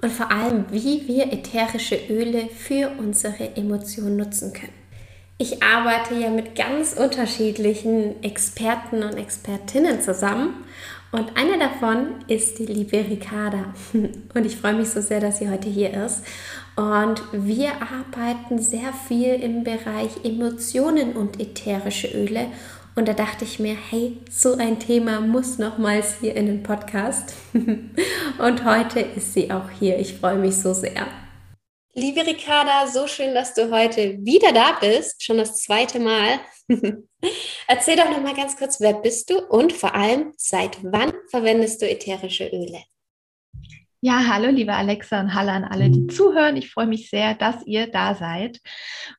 und 0.00 0.12
vor 0.12 0.30
allem, 0.30 0.66
wie 0.70 1.06
wir 1.08 1.32
ätherische 1.32 1.98
Öle 2.08 2.48
für 2.48 2.90
unsere 2.98 3.56
Emotionen 3.56 4.16
nutzen 4.16 4.52
können. 4.52 4.72
Ich 5.38 5.62
arbeite 5.62 6.14
ja 6.14 6.30
mit 6.30 6.56
ganz 6.56 6.94
unterschiedlichen 6.94 8.22
Experten 8.22 9.02
und 9.02 9.16
Expertinnen 9.16 10.00
zusammen 10.00 10.64
und 11.10 11.36
eine 11.36 11.58
davon 11.58 12.16
ist 12.26 12.58
die 12.58 12.66
liebe 12.66 12.98
Ricarda. 12.98 13.72
Und 13.94 14.44
ich 14.44 14.56
freue 14.56 14.74
mich 14.74 14.90
so 14.90 15.00
sehr, 15.00 15.20
dass 15.20 15.38
sie 15.38 15.48
heute 15.48 15.68
hier 15.68 15.94
ist. 16.04 16.22
Und 16.76 17.22
wir 17.32 17.70
arbeiten 17.80 18.58
sehr 18.58 18.92
viel 18.92 19.34
im 19.34 19.64
Bereich 19.64 20.22
Emotionen 20.22 21.16
und 21.16 21.40
ätherische 21.40 22.08
Öle. 22.08 22.48
Und 22.98 23.06
da 23.06 23.12
dachte 23.12 23.44
ich 23.44 23.60
mir, 23.60 23.76
hey, 23.76 24.16
so 24.28 24.54
ein 24.56 24.80
Thema 24.80 25.20
muss 25.20 25.56
nochmals 25.56 26.18
hier 26.18 26.34
in 26.34 26.46
den 26.46 26.64
Podcast. 26.64 27.32
Und 27.54 28.64
heute 28.64 28.98
ist 28.98 29.34
sie 29.34 29.52
auch 29.52 29.70
hier. 29.70 30.00
Ich 30.00 30.14
freue 30.14 30.34
mich 30.34 30.56
so 30.56 30.74
sehr. 30.74 31.06
Liebe 31.94 32.26
Ricarda, 32.26 32.88
so 32.88 33.06
schön, 33.06 33.36
dass 33.36 33.54
du 33.54 33.70
heute 33.70 34.18
wieder 34.24 34.50
da 34.50 34.78
bist, 34.80 35.22
schon 35.22 35.38
das 35.38 35.62
zweite 35.62 36.00
Mal. 36.00 36.40
Erzähl 37.68 37.94
doch 37.94 38.10
noch 38.10 38.20
mal 38.20 38.34
ganz 38.34 38.56
kurz, 38.56 38.80
wer 38.80 38.94
bist 38.94 39.30
du 39.30 39.46
und 39.46 39.72
vor 39.72 39.94
allem, 39.94 40.32
seit 40.36 40.82
wann 40.82 41.12
verwendest 41.30 41.80
du 41.80 41.88
ätherische 41.88 42.48
Öle? 42.48 42.82
Ja, 44.00 44.26
hallo 44.26 44.50
liebe 44.50 44.74
Alexa 44.74 45.20
und 45.20 45.34
hallo 45.34 45.52
an 45.52 45.62
alle, 45.62 45.88
die 45.88 46.08
zuhören. 46.08 46.56
Ich 46.56 46.72
freue 46.72 46.88
mich 46.88 47.10
sehr, 47.10 47.36
dass 47.36 47.64
ihr 47.64 47.86
da 47.86 48.16
seid. 48.16 48.58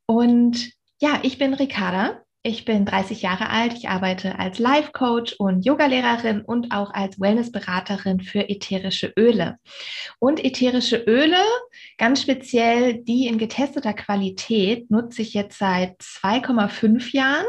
Und 0.06 0.74
ja, 1.00 1.22
ich 1.24 1.38
bin 1.38 1.54
Ricarda. 1.54 2.26
Ich 2.42 2.64
bin 2.64 2.86
30 2.86 3.22
Jahre 3.22 3.50
alt. 3.50 3.74
Ich 3.74 3.90
arbeite 3.90 4.40
als 4.40 4.60
Life 4.60 4.92
Coach 4.94 5.34
und 5.34 5.66
Yogalehrerin 5.66 6.40
und 6.42 6.72
auch 6.72 6.94
als 6.94 7.20
Wellnessberaterin 7.20 8.22
für 8.22 8.48
ätherische 8.48 9.12
Öle. 9.18 9.58
Und 10.20 10.44
ätherische 10.44 10.96
Öle, 10.96 11.44
ganz 11.98 12.22
speziell 12.22 13.04
die 13.04 13.28
in 13.28 13.40
getesteter 13.40 13.94
Qualität, 13.94 14.90
nutze 14.90 15.22
ich 15.22 15.34
jetzt 15.34 15.58
seit 15.58 16.00
2,5 16.00 17.14
Jahren. 17.14 17.46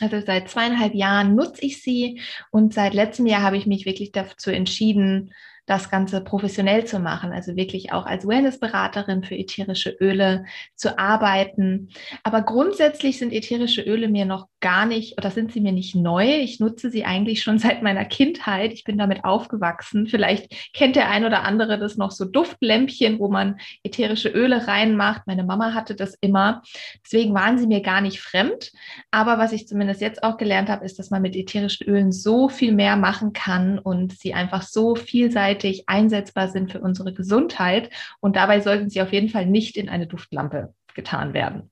Also 0.00 0.20
seit 0.20 0.48
zweieinhalb 0.48 0.94
Jahren 0.94 1.36
nutze 1.36 1.64
ich 1.64 1.80
sie 1.80 2.20
und 2.50 2.74
seit 2.74 2.94
letztem 2.94 3.26
Jahr 3.26 3.42
habe 3.42 3.56
ich 3.56 3.66
mich 3.66 3.86
wirklich 3.86 4.10
dazu 4.10 4.50
entschieden, 4.50 5.32
das 5.66 5.90
Ganze 5.90 6.22
professionell 6.22 6.84
zu 6.86 6.98
machen, 6.98 7.32
also 7.32 7.56
wirklich 7.56 7.92
auch 7.92 8.06
als 8.06 8.26
Wellnessberaterin 8.26 9.22
für 9.22 9.36
ätherische 9.36 9.90
Öle 9.90 10.44
zu 10.74 10.98
arbeiten. 10.98 11.90
Aber 12.24 12.42
grundsätzlich 12.42 13.18
sind 13.18 13.32
ätherische 13.32 13.82
Öle 13.82 14.08
mir 14.08 14.24
noch 14.24 14.48
gar 14.62 14.86
nicht 14.86 15.18
oder 15.18 15.30
sind 15.30 15.52
sie 15.52 15.60
mir 15.60 15.72
nicht 15.72 15.94
neu. 15.94 16.38
Ich 16.38 16.60
nutze 16.60 16.90
sie 16.90 17.04
eigentlich 17.04 17.42
schon 17.42 17.58
seit 17.58 17.82
meiner 17.82 18.06
Kindheit. 18.06 18.72
Ich 18.72 18.84
bin 18.84 18.96
damit 18.96 19.24
aufgewachsen. 19.24 20.06
Vielleicht 20.06 20.72
kennt 20.72 20.96
der 20.96 21.10
ein 21.10 21.26
oder 21.26 21.42
andere 21.42 21.78
das 21.78 21.98
noch 21.98 22.10
so 22.10 22.24
Duftlämpchen, 22.24 23.18
wo 23.18 23.28
man 23.28 23.58
ätherische 23.82 24.30
Öle 24.30 24.66
reinmacht. 24.66 25.26
Meine 25.26 25.44
Mama 25.44 25.74
hatte 25.74 25.94
das 25.94 26.14
immer. 26.20 26.62
Deswegen 27.04 27.34
waren 27.34 27.58
sie 27.58 27.66
mir 27.66 27.82
gar 27.82 28.00
nicht 28.00 28.20
fremd. 28.20 28.72
Aber 29.10 29.36
was 29.36 29.52
ich 29.52 29.68
zumindest 29.68 30.00
jetzt 30.00 30.22
auch 30.22 30.38
gelernt 30.38 30.70
habe, 30.70 30.86
ist, 30.86 30.98
dass 30.98 31.10
man 31.10 31.20
mit 31.20 31.36
ätherischen 31.36 31.86
Ölen 31.86 32.12
so 32.12 32.48
viel 32.48 32.72
mehr 32.72 32.96
machen 32.96 33.32
kann 33.32 33.78
und 33.78 34.16
sie 34.18 34.32
einfach 34.32 34.62
so 34.62 34.94
vielseitig 34.94 35.88
einsetzbar 35.88 36.48
sind 36.48 36.70
für 36.70 36.80
unsere 36.80 37.12
Gesundheit. 37.12 37.90
Und 38.20 38.36
dabei 38.36 38.60
sollten 38.60 38.88
sie 38.88 39.02
auf 39.02 39.12
jeden 39.12 39.28
Fall 39.28 39.46
nicht 39.46 39.76
in 39.76 39.88
eine 39.88 40.06
Duftlampe 40.06 40.72
getan 40.94 41.34
werden. 41.34 41.71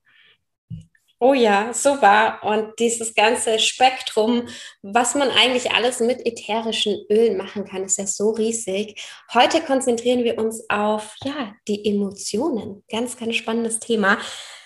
Oh 1.23 1.35
ja, 1.35 1.71
super. 1.71 2.39
Und 2.41 2.79
dieses 2.79 3.13
ganze 3.13 3.59
Spektrum, 3.59 4.47
was 4.81 5.13
man 5.13 5.29
eigentlich 5.29 5.71
alles 5.71 5.99
mit 5.99 6.25
ätherischen 6.25 7.05
Ölen 7.11 7.37
machen 7.37 7.63
kann, 7.63 7.83
ist 7.83 7.99
ja 7.99 8.07
so 8.07 8.31
riesig. 8.31 8.99
Heute 9.31 9.61
konzentrieren 9.61 10.23
wir 10.23 10.39
uns 10.39 10.67
auf 10.67 11.15
ja, 11.23 11.53
die 11.67 11.85
Emotionen. 11.87 12.83
Ganz, 12.89 13.17
ganz 13.17 13.35
spannendes 13.35 13.77
Thema. 13.77 14.17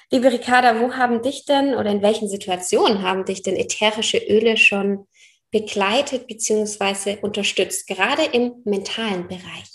Liebe 0.09 0.31
Ricarda, 0.31 0.79
wo 0.79 0.93
haben 0.93 1.21
dich 1.21 1.43
denn 1.43 1.75
oder 1.75 1.91
in 1.91 2.01
welchen 2.01 2.29
Situationen 2.29 3.01
haben 3.01 3.25
dich 3.25 3.43
denn 3.43 3.57
ätherische 3.57 4.19
Öle 4.19 4.55
schon 4.55 5.07
begleitet 5.51 6.25
bzw. 6.25 7.17
unterstützt, 7.21 7.85
gerade 7.85 8.23
im 8.31 8.61
mentalen 8.63 9.27
Bereich? 9.27 9.74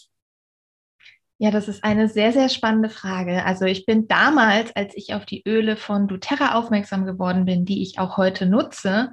Ja, 1.42 1.50
das 1.50 1.68
ist 1.68 1.82
eine 1.84 2.06
sehr, 2.06 2.32
sehr 2.32 2.50
spannende 2.50 2.90
Frage. 2.90 3.46
Also 3.46 3.64
ich 3.64 3.86
bin 3.86 4.06
damals, 4.06 4.76
als 4.76 4.94
ich 4.94 5.14
auf 5.14 5.24
die 5.24 5.42
Öle 5.48 5.76
von 5.76 6.06
doTERRA 6.06 6.54
aufmerksam 6.54 7.06
geworden 7.06 7.46
bin, 7.46 7.64
die 7.64 7.82
ich 7.82 7.98
auch 7.98 8.18
heute 8.18 8.44
nutze, 8.44 9.10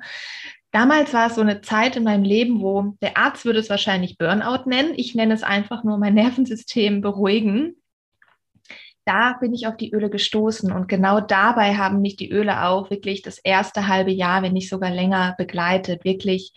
damals 0.72 1.14
war 1.14 1.28
es 1.28 1.36
so 1.36 1.42
eine 1.42 1.62
Zeit 1.62 1.96
in 1.96 2.04
meinem 2.04 2.26
Leben, 2.26 2.60
wo 2.60 2.98
der 3.02 3.16
Arzt 3.18 3.46
würde 3.46 3.60
es 3.60 3.70
wahrscheinlich 3.70 4.18
Burnout 4.18 4.70
nennen. 4.70 4.92
Ich 4.98 5.16
nenne 5.16 5.36
es 5.36 5.44
einfach 5.44 5.86
nur 5.86 5.98
mein 5.98 6.14
Nervensystem 6.16 7.00
beruhigen 7.00 7.76
da 9.06 9.38
bin 9.40 9.54
ich 9.54 9.68
auf 9.68 9.78
die 9.78 9.94
Öle 9.94 10.10
gestoßen 10.10 10.70
und 10.70 10.90
genau 10.90 11.22
dabei 11.22 11.76
haben 11.76 12.02
mich 12.02 12.18
die 12.18 12.30
Öle 12.30 12.66
auch 12.66 12.90
wirklich 12.90 13.22
das 13.22 13.38
erste 13.38 13.88
halbe 13.88 14.12
Jahr, 14.12 14.42
wenn 14.42 14.52
nicht 14.52 14.68
sogar 14.68 14.92
länger 14.92 15.34
begleitet, 15.38 16.04
wirklich 16.04 16.52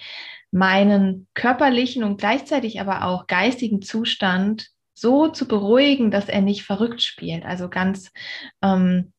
meinen 0.51 1.29
körperlichen 1.35 2.03
und 2.03 2.19
gleichzeitig 2.19 2.81
aber 2.81 3.05
auch 3.05 3.29
geistigen 3.29 3.83
Zustand 3.83 4.73
so 5.00 5.28
zu 5.28 5.49
beruhigen, 5.49 6.11
dass 6.11 6.28
er 6.28 6.41
nicht 6.41 6.62
verrückt 6.62 7.03
spielt. 7.03 7.44
Also 7.44 7.69
ganz 7.69 8.11
ähm, 8.62 9.12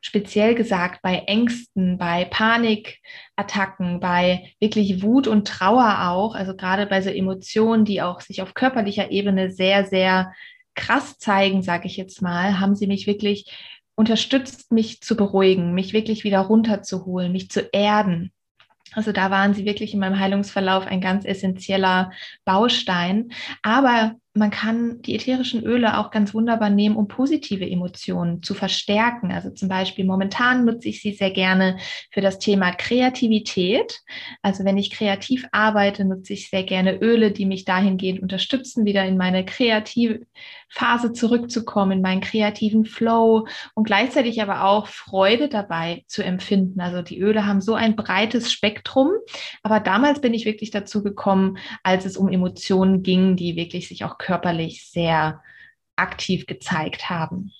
speziell 0.00 0.54
gesagt 0.54 1.02
bei 1.02 1.24
Ängsten, 1.26 1.98
bei 1.98 2.24
Panikattacken, 2.24 4.00
bei 4.00 4.52
wirklich 4.58 5.02
Wut 5.02 5.26
und 5.26 5.46
Trauer 5.46 6.08
auch, 6.08 6.34
also 6.34 6.56
gerade 6.56 6.86
bei 6.86 7.02
so 7.02 7.10
Emotionen, 7.10 7.84
die 7.84 8.00
auch 8.02 8.20
sich 8.20 8.42
auf 8.42 8.54
körperlicher 8.54 9.10
Ebene 9.10 9.50
sehr, 9.50 9.84
sehr 9.84 10.32
krass 10.74 11.18
zeigen, 11.18 11.62
sage 11.62 11.86
ich 11.86 11.96
jetzt 11.96 12.22
mal, 12.22 12.58
haben 12.58 12.74
sie 12.74 12.86
mich 12.86 13.06
wirklich 13.06 13.52
unterstützt, 13.94 14.72
mich 14.72 15.02
zu 15.02 15.16
beruhigen, 15.16 15.74
mich 15.74 15.92
wirklich 15.92 16.24
wieder 16.24 16.40
runterzuholen, 16.40 17.32
mich 17.32 17.50
zu 17.50 17.60
erden. 17.72 18.32
Also 18.92 19.12
da 19.12 19.30
waren 19.30 19.54
sie 19.54 19.66
wirklich 19.66 19.92
in 19.94 20.00
meinem 20.00 20.18
Heilungsverlauf 20.18 20.86
ein 20.86 21.00
ganz 21.00 21.24
essentieller 21.24 22.10
Baustein. 22.44 23.30
Aber 23.62 24.16
man 24.40 24.50
kann 24.50 25.02
die 25.02 25.14
ätherischen 25.14 25.62
Öle 25.62 25.98
auch 25.98 26.10
ganz 26.10 26.32
wunderbar 26.32 26.70
nehmen, 26.70 26.96
um 26.96 27.08
positive 27.08 27.68
Emotionen 27.68 28.42
zu 28.42 28.54
verstärken. 28.54 29.30
Also 29.32 29.50
zum 29.50 29.68
Beispiel 29.68 30.06
momentan 30.06 30.64
nutze 30.64 30.88
ich 30.88 31.02
sie 31.02 31.12
sehr 31.12 31.30
gerne 31.30 31.76
für 32.10 32.22
das 32.22 32.38
Thema 32.38 32.72
Kreativität. 32.72 34.00
Also 34.40 34.64
wenn 34.64 34.78
ich 34.78 34.90
kreativ 34.90 35.46
arbeite, 35.52 36.06
nutze 36.06 36.32
ich 36.32 36.48
sehr 36.48 36.64
gerne 36.64 36.96
Öle, 37.00 37.32
die 37.32 37.44
mich 37.44 37.66
dahingehend 37.66 38.22
unterstützen, 38.22 38.86
wieder 38.86 39.04
in 39.04 39.18
meine 39.18 39.44
kreative 39.44 40.26
Phase 40.70 41.12
zurückzukommen, 41.12 41.92
in 41.92 42.00
meinen 42.00 42.20
kreativen 42.20 42.84
Flow 42.84 43.46
und 43.74 43.84
gleichzeitig 43.84 44.40
aber 44.40 44.64
auch 44.64 44.86
Freude 44.86 45.48
dabei 45.48 46.04
zu 46.06 46.22
empfinden. 46.22 46.80
Also 46.80 47.02
die 47.02 47.20
Öle 47.20 47.44
haben 47.44 47.60
so 47.60 47.74
ein 47.74 47.96
breites 47.96 48.52
Spektrum. 48.52 49.10
Aber 49.62 49.80
damals 49.80 50.20
bin 50.20 50.32
ich 50.32 50.44
wirklich 50.44 50.70
dazu 50.70 51.02
gekommen, 51.02 51.58
als 51.82 52.04
es 52.04 52.16
um 52.16 52.28
Emotionen 52.28 53.02
ging, 53.02 53.36
die 53.36 53.56
wirklich 53.56 53.88
sich 53.88 54.04
auch 54.04 54.16
körperlich 54.16 54.88
sehr 54.90 55.42
aktiv 55.96 56.46
gezeigt 56.46 57.10
haben. 57.10 57.52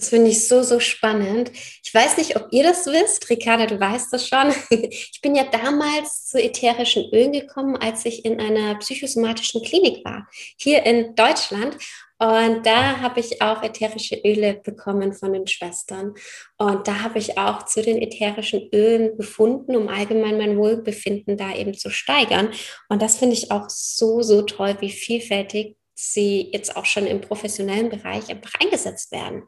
Das 0.00 0.08
finde 0.08 0.30
ich 0.30 0.48
so, 0.48 0.62
so 0.62 0.80
spannend. 0.80 1.52
Ich 1.84 1.92
weiß 1.92 2.16
nicht, 2.16 2.34
ob 2.34 2.48
ihr 2.52 2.62
das 2.62 2.86
wisst. 2.86 3.28
Ricarda, 3.28 3.66
du 3.66 3.78
weißt 3.78 4.10
das 4.12 4.26
schon. 4.26 4.52
Ich 4.80 5.20
bin 5.20 5.34
ja 5.34 5.44
damals 5.44 6.28
zu 6.28 6.42
ätherischen 6.42 7.12
Ölen 7.12 7.32
gekommen, 7.32 7.76
als 7.76 8.06
ich 8.06 8.24
in 8.24 8.40
einer 8.40 8.76
psychosomatischen 8.76 9.62
Klinik 9.62 10.02
war, 10.02 10.26
hier 10.56 10.84
in 10.86 11.14
Deutschland. 11.14 11.76
Und 12.18 12.64
da 12.64 13.00
habe 13.00 13.20
ich 13.20 13.42
auch 13.42 13.62
ätherische 13.62 14.16
Öle 14.24 14.54
bekommen 14.54 15.12
von 15.12 15.34
den 15.34 15.46
Schwestern. 15.46 16.14
Und 16.56 16.88
da 16.88 17.02
habe 17.02 17.18
ich 17.18 17.36
auch 17.36 17.66
zu 17.66 17.82
den 17.82 18.00
ätherischen 18.00 18.70
Ölen 18.72 19.18
gefunden, 19.18 19.76
um 19.76 19.88
allgemein 19.88 20.38
mein 20.38 20.56
Wohlbefinden 20.56 21.36
da 21.36 21.54
eben 21.54 21.74
zu 21.74 21.90
steigern. 21.90 22.48
Und 22.88 23.02
das 23.02 23.18
finde 23.18 23.34
ich 23.34 23.50
auch 23.50 23.68
so, 23.68 24.22
so 24.22 24.42
toll, 24.42 24.76
wie 24.80 24.90
vielfältig 24.90 25.76
sie 26.00 26.50
jetzt 26.52 26.76
auch 26.76 26.86
schon 26.86 27.06
im 27.06 27.20
professionellen 27.20 27.90
Bereich 27.90 28.30
einfach 28.30 28.52
eingesetzt 28.60 29.12
werden. 29.12 29.44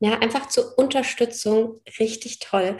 Ja, 0.00 0.18
einfach 0.18 0.48
zur 0.48 0.76
Unterstützung 0.78 1.80
richtig 1.98 2.38
toll. 2.38 2.76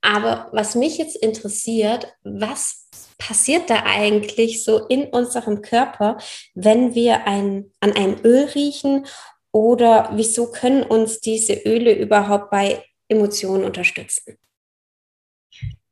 Aber 0.00 0.48
was 0.52 0.74
mich 0.74 0.98
jetzt 0.98 1.16
interessiert, 1.16 2.14
was 2.22 2.88
passiert 3.18 3.70
da 3.70 3.84
eigentlich 3.84 4.64
so 4.64 4.86
in 4.88 5.04
unserem 5.04 5.62
Körper, 5.62 6.18
wenn 6.54 6.94
wir 6.94 7.26
ein, 7.26 7.70
an 7.80 7.92
ein 7.92 8.20
Öl 8.24 8.44
riechen 8.46 9.06
oder 9.52 10.10
wieso 10.14 10.50
können 10.50 10.82
uns 10.82 11.20
diese 11.20 11.54
Öle 11.54 11.94
überhaupt 11.94 12.50
bei 12.50 12.84
Emotionen 13.08 13.64
unterstützen? 13.64 14.38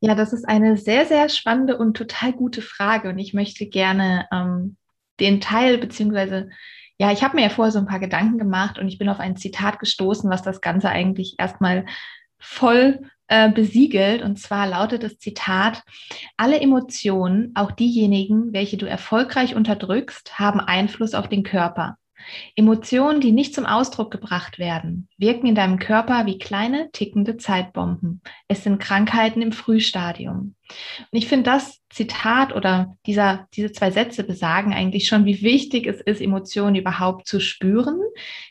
Ja, 0.00 0.14
das 0.14 0.32
ist 0.32 0.48
eine 0.48 0.76
sehr, 0.78 1.06
sehr 1.06 1.28
spannende 1.28 1.76
und 1.76 1.96
total 1.96 2.32
gute 2.32 2.62
Frage. 2.62 3.10
Und 3.10 3.18
ich 3.18 3.34
möchte 3.34 3.66
gerne 3.66 4.26
ähm, 4.32 4.76
den 5.20 5.40
Teil, 5.40 5.76
beziehungsweise, 5.76 6.48
ja, 7.00 7.10
ich 7.12 7.24
habe 7.24 7.34
mir 7.36 7.44
ja 7.44 7.48
vorher 7.48 7.72
so 7.72 7.78
ein 7.78 7.86
paar 7.86 7.98
Gedanken 7.98 8.36
gemacht 8.36 8.78
und 8.78 8.86
ich 8.86 8.98
bin 8.98 9.08
auf 9.08 9.20
ein 9.20 9.34
Zitat 9.34 9.78
gestoßen, 9.78 10.28
was 10.28 10.42
das 10.42 10.60
Ganze 10.60 10.90
eigentlich 10.90 11.36
erstmal 11.38 11.86
voll 12.38 13.00
äh, 13.26 13.50
besiegelt. 13.50 14.20
Und 14.20 14.38
zwar 14.38 14.66
lautet 14.66 15.02
das 15.02 15.16
Zitat, 15.16 15.82
alle 16.36 16.60
Emotionen, 16.60 17.52
auch 17.54 17.70
diejenigen, 17.70 18.52
welche 18.52 18.76
du 18.76 18.84
erfolgreich 18.84 19.54
unterdrückst, 19.54 20.38
haben 20.38 20.60
Einfluss 20.60 21.14
auf 21.14 21.26
den 21.26 21.42
Körper. 21.42 21.96
Emotionen, 22.54 23.22
die 23.22 23.32
nicht 23.32 23.54
zum 23.54 23.64
Ausdruck 23.64 24.10
gebracht 24.10 24.58
werden, 24.58 25.08
wirken 25.16 25.46
in 25.46 25.54
deinem 25.54 25.78
Körper 25.78 26.26
wie 26.26 26.36
kleine 26.36 26.90
tickende 26.92 27.38
Zeitbomben. 27.38 28.20
Es 28.46 28.62
sind 28.62 28.78
Krankheiten 28.78 29.40
im 29.40 29.52
Frühstadium. 29.52 30.54
Und 31.10 31.18
ich 31.18 31.28
finde 31.28 31.50
das 31.50 31.80
Zitat 31.90 32.54
oder 32.54 32.96
dieser, 33.04 33.48
diese 33.54 33.72
zwei 33.72 33.90
Sätze 33.90 34.22
besagen 34.22 34.72
eigentlich 34.72 35.08
schon, 35.08 35.24
wie 35.24 35.42
wichtig 35.42 35.88
es 35.88 36.00
ist, 36.00 36.20
Emotionen 36.20 36.76
überhaupt 36.76 37.26
zu 37.26 37.40
spüren, 37.40 37.98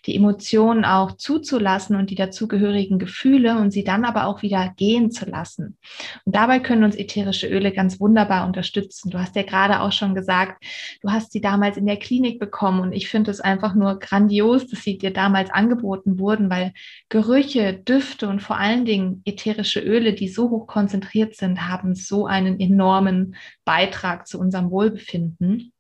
die 0.06 0.16
Emotionen 0.16 0.84
auch 0.84 1.14
zuzulassen 1.14 1.96
und 1.96 2.10
die 2.10 2.16
dazugehörigen 2.16 3.00
Gefühle 3.00 3.58
und 3.58 3.72
sie 3.72 3.86
dann 3.86 4.04
aber 4.04 4.26
auch 4.26 4.42
wieder 4.42 4.74
gehen 4.76 5.10
zu 5.10 5.26
lassen. 5.26 5.78
Und 6.26 6.36
dabei 6.36 6.60
können 6.60 6.84
uns 6.84 6.98
ätherische 6.98 7.48
Öle 7.48 7.72
ganz 7.72 8.02
wunderbar 8.02 8.46
unterstützen. 8.46 9.10
Du 9.10 9.20
hast 9.20 9.38
ja 9.38 9.44
gerade 9.44 9.80
auch 9.80 9.94
schon 9.94 10.16
gesagt, 10.16 10.62
du 11.02 11.10
hast 11.10 11.32
sie 11.32 11.40
damals 11.40 11.78
in 11.78 11.86
der 11.86 11.98
Klinik 11.98 12.40
bekommen 12.40 12.82
und 12.82 12.92
ich 12.92 13.08
finde 13.08 13.32
es 13.32 13.40
einfach 13.40 13.74
nur 13.74 14.00
grandios, 14.00 14.68
dass 14.68 14.84
sie 14.84 14.98
dir 14.98 15.12
damals 15.12 15.50
angeboten 15.50 16.20
wurden, 16.20 16.50
weil 16.50 16.74
Gerüche, 17.08 17.74
Düfte 17.74 18.28
und 18.28 18.42
vor 18.42 18.58
allen 18.58 18.84
Dingen 18.84 19.22
ätherische 19.24 19.80
Öle, 19.80 20.14
die 20.14 20.28
so 20.28 20.50
hoch 20.50 20.68
konzentriert 20.68 21.36
sind, 21.36 21.70
haben 21.70 21.96
so 22.10 22.26
einen 22.26 22.60
enormen 22.60 23.36
Beitrag 23.64 24.28
zu 24.28 24.38
unserem 24.38 24.70
Wohlbefinden. 24.70 25.72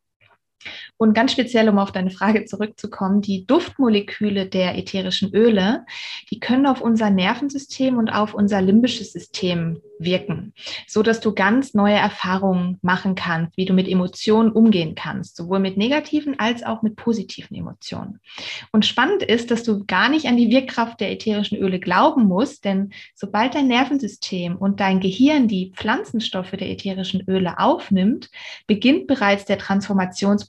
Und 0.97 1.13
ganz 1.13 1.31
speziell, 1.31 1.69
um 1.69 1.79
auf 1.79 1.91
deine 1.91 2.11
Frage 2.11 2.45
zurückzukommen, 2.45 3.21
die 3.21 3.45
Duftmoleküle 3.45 4.47
der 4.47 4.77
ätherischen 4.77 5.33
Öle, 5.33 5.85
die 6.29 6.39
können 6.39 6.65
auf 6.65 6.81
unser 6.81 7.09
Nervensystem 7.09 7.97
und 7.97 8.09
auf 8.09 8.33
unser 8.33 8.61
limbisches 8.61 9.13
System 9.13 9.81
wirken, 9.99 10.53
so 10.87 11.03
dass 11.03 11.19
du 11.19 11.33
ganz 11.33 11.73
neue 11.73 11.95
Erfahrungen 11.95 12.79
machen 12.81 13.15
kannst, 13.15 13.57
wie 13.57 13.65
du 13.65 13.73
mit 13.73 13.87
Emotionen 13.87 14.51
umgehen 14.51 14.95
kannst, 14.95 15.35
sowohl 15.35 15.59
mit 15.59 15.77
negativen 15.77 16.39
als 16.39 16.63
auch 16.63 16.81
mit 16.81 16.95
positiven 16.95 17.55
Emotionen. 17.55 18.19
Und 18.71 18.85
spannend 18.85 19.23
ist, 19.23 19.51
dass 19.51 19.63
du 19.63 19.85
gar 19.85 20.09
nicht 20.09 20.25
an 20.25 20.37
die 20.37 20.49
Wirkkraft 20.49 20.99
der 21.01 21.11
ätherischen 21.11 21.57
Öle 21.57 21.79
glauben 21.79 22.25
musst, 22.25 22.65
denn 22.65 22.91
sobald 23.13 23.55
dein 23.55 23.67
Nervensystem 23.67 24.55
und 24.55 24.79
dein 24.79 24.99
Gehirn 24.99 25.47
die 25.47 25.73
Pflanzenstoffe 25.75 26.51
der 26.51 26.69
ätherischen 26.69 27.23
Öle 27.27 27.59
aufnimmt, 27.59 28.29
beginnt 28.67 29.07
bereits 29.07 29.45
der 29.45 29.57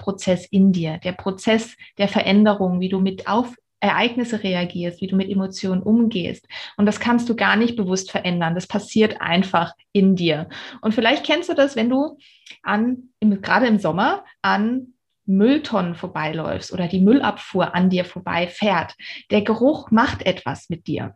Transformationsprozess 0.00 0.47
in 0.47 0.73
dir, 0.73 0.99
der 0.99 1.12
Prozess 1.12 1.76
der 1.99 2.08
Veränderung, 2.08 2.81
wie 2.81 2.88
du 2.88 3.00
mit 3.00 3.26
auf 3.29 3.55
Ereignisse 3.82 4.43
reagierst, 4.43 5.00
wie 5.00 5.06
du 5.06 5.17
mit 5.17 5.31
Emotionen 5.31 5.82
umgehst. 5.82 6.47
Und 6.76 6.85
das 6.85 7.00
kannst 7.00 7.29
du 7.29 7.37
gar 7.37 7.56
nicht 7.56 7.76
bewusst 7.76 8.11
verändern. 8.11 8.55
Das 8.55 8.67
passiert 8.67 9.20
einfach 9.20 9.73
in 9.93 10.17
dir. 10.17 10.49
Und 10.82 10.94
vielleicht 10.94 11.25
kennst 11.25 11.49
du 11.49 11.55
das, 11.55 11.76
wenn 11.76 11.88
du 11.88 12.19
an, 12.62 13.11
gerade 13.20 13.67
im 13.67 13.79
Sommer, 13.79 14.25
an 14.43 14.94
Mülltonnen 15.25 15.94
vorbeiläufst 15.94 16.73
oder 16.73 16.88
die 16.88 17.00
Müllabfuhr 17.00 17.75
an 17.75 17.88
dir 17.88 18.05
vorbeifährt. 18.05 18.97
Der 19.31 19.43
Geruch 19.43 19.91
macht 19.91 20.26
etwas 20.26 20.69
mit 20.69 20.87
dir 20.87 21.14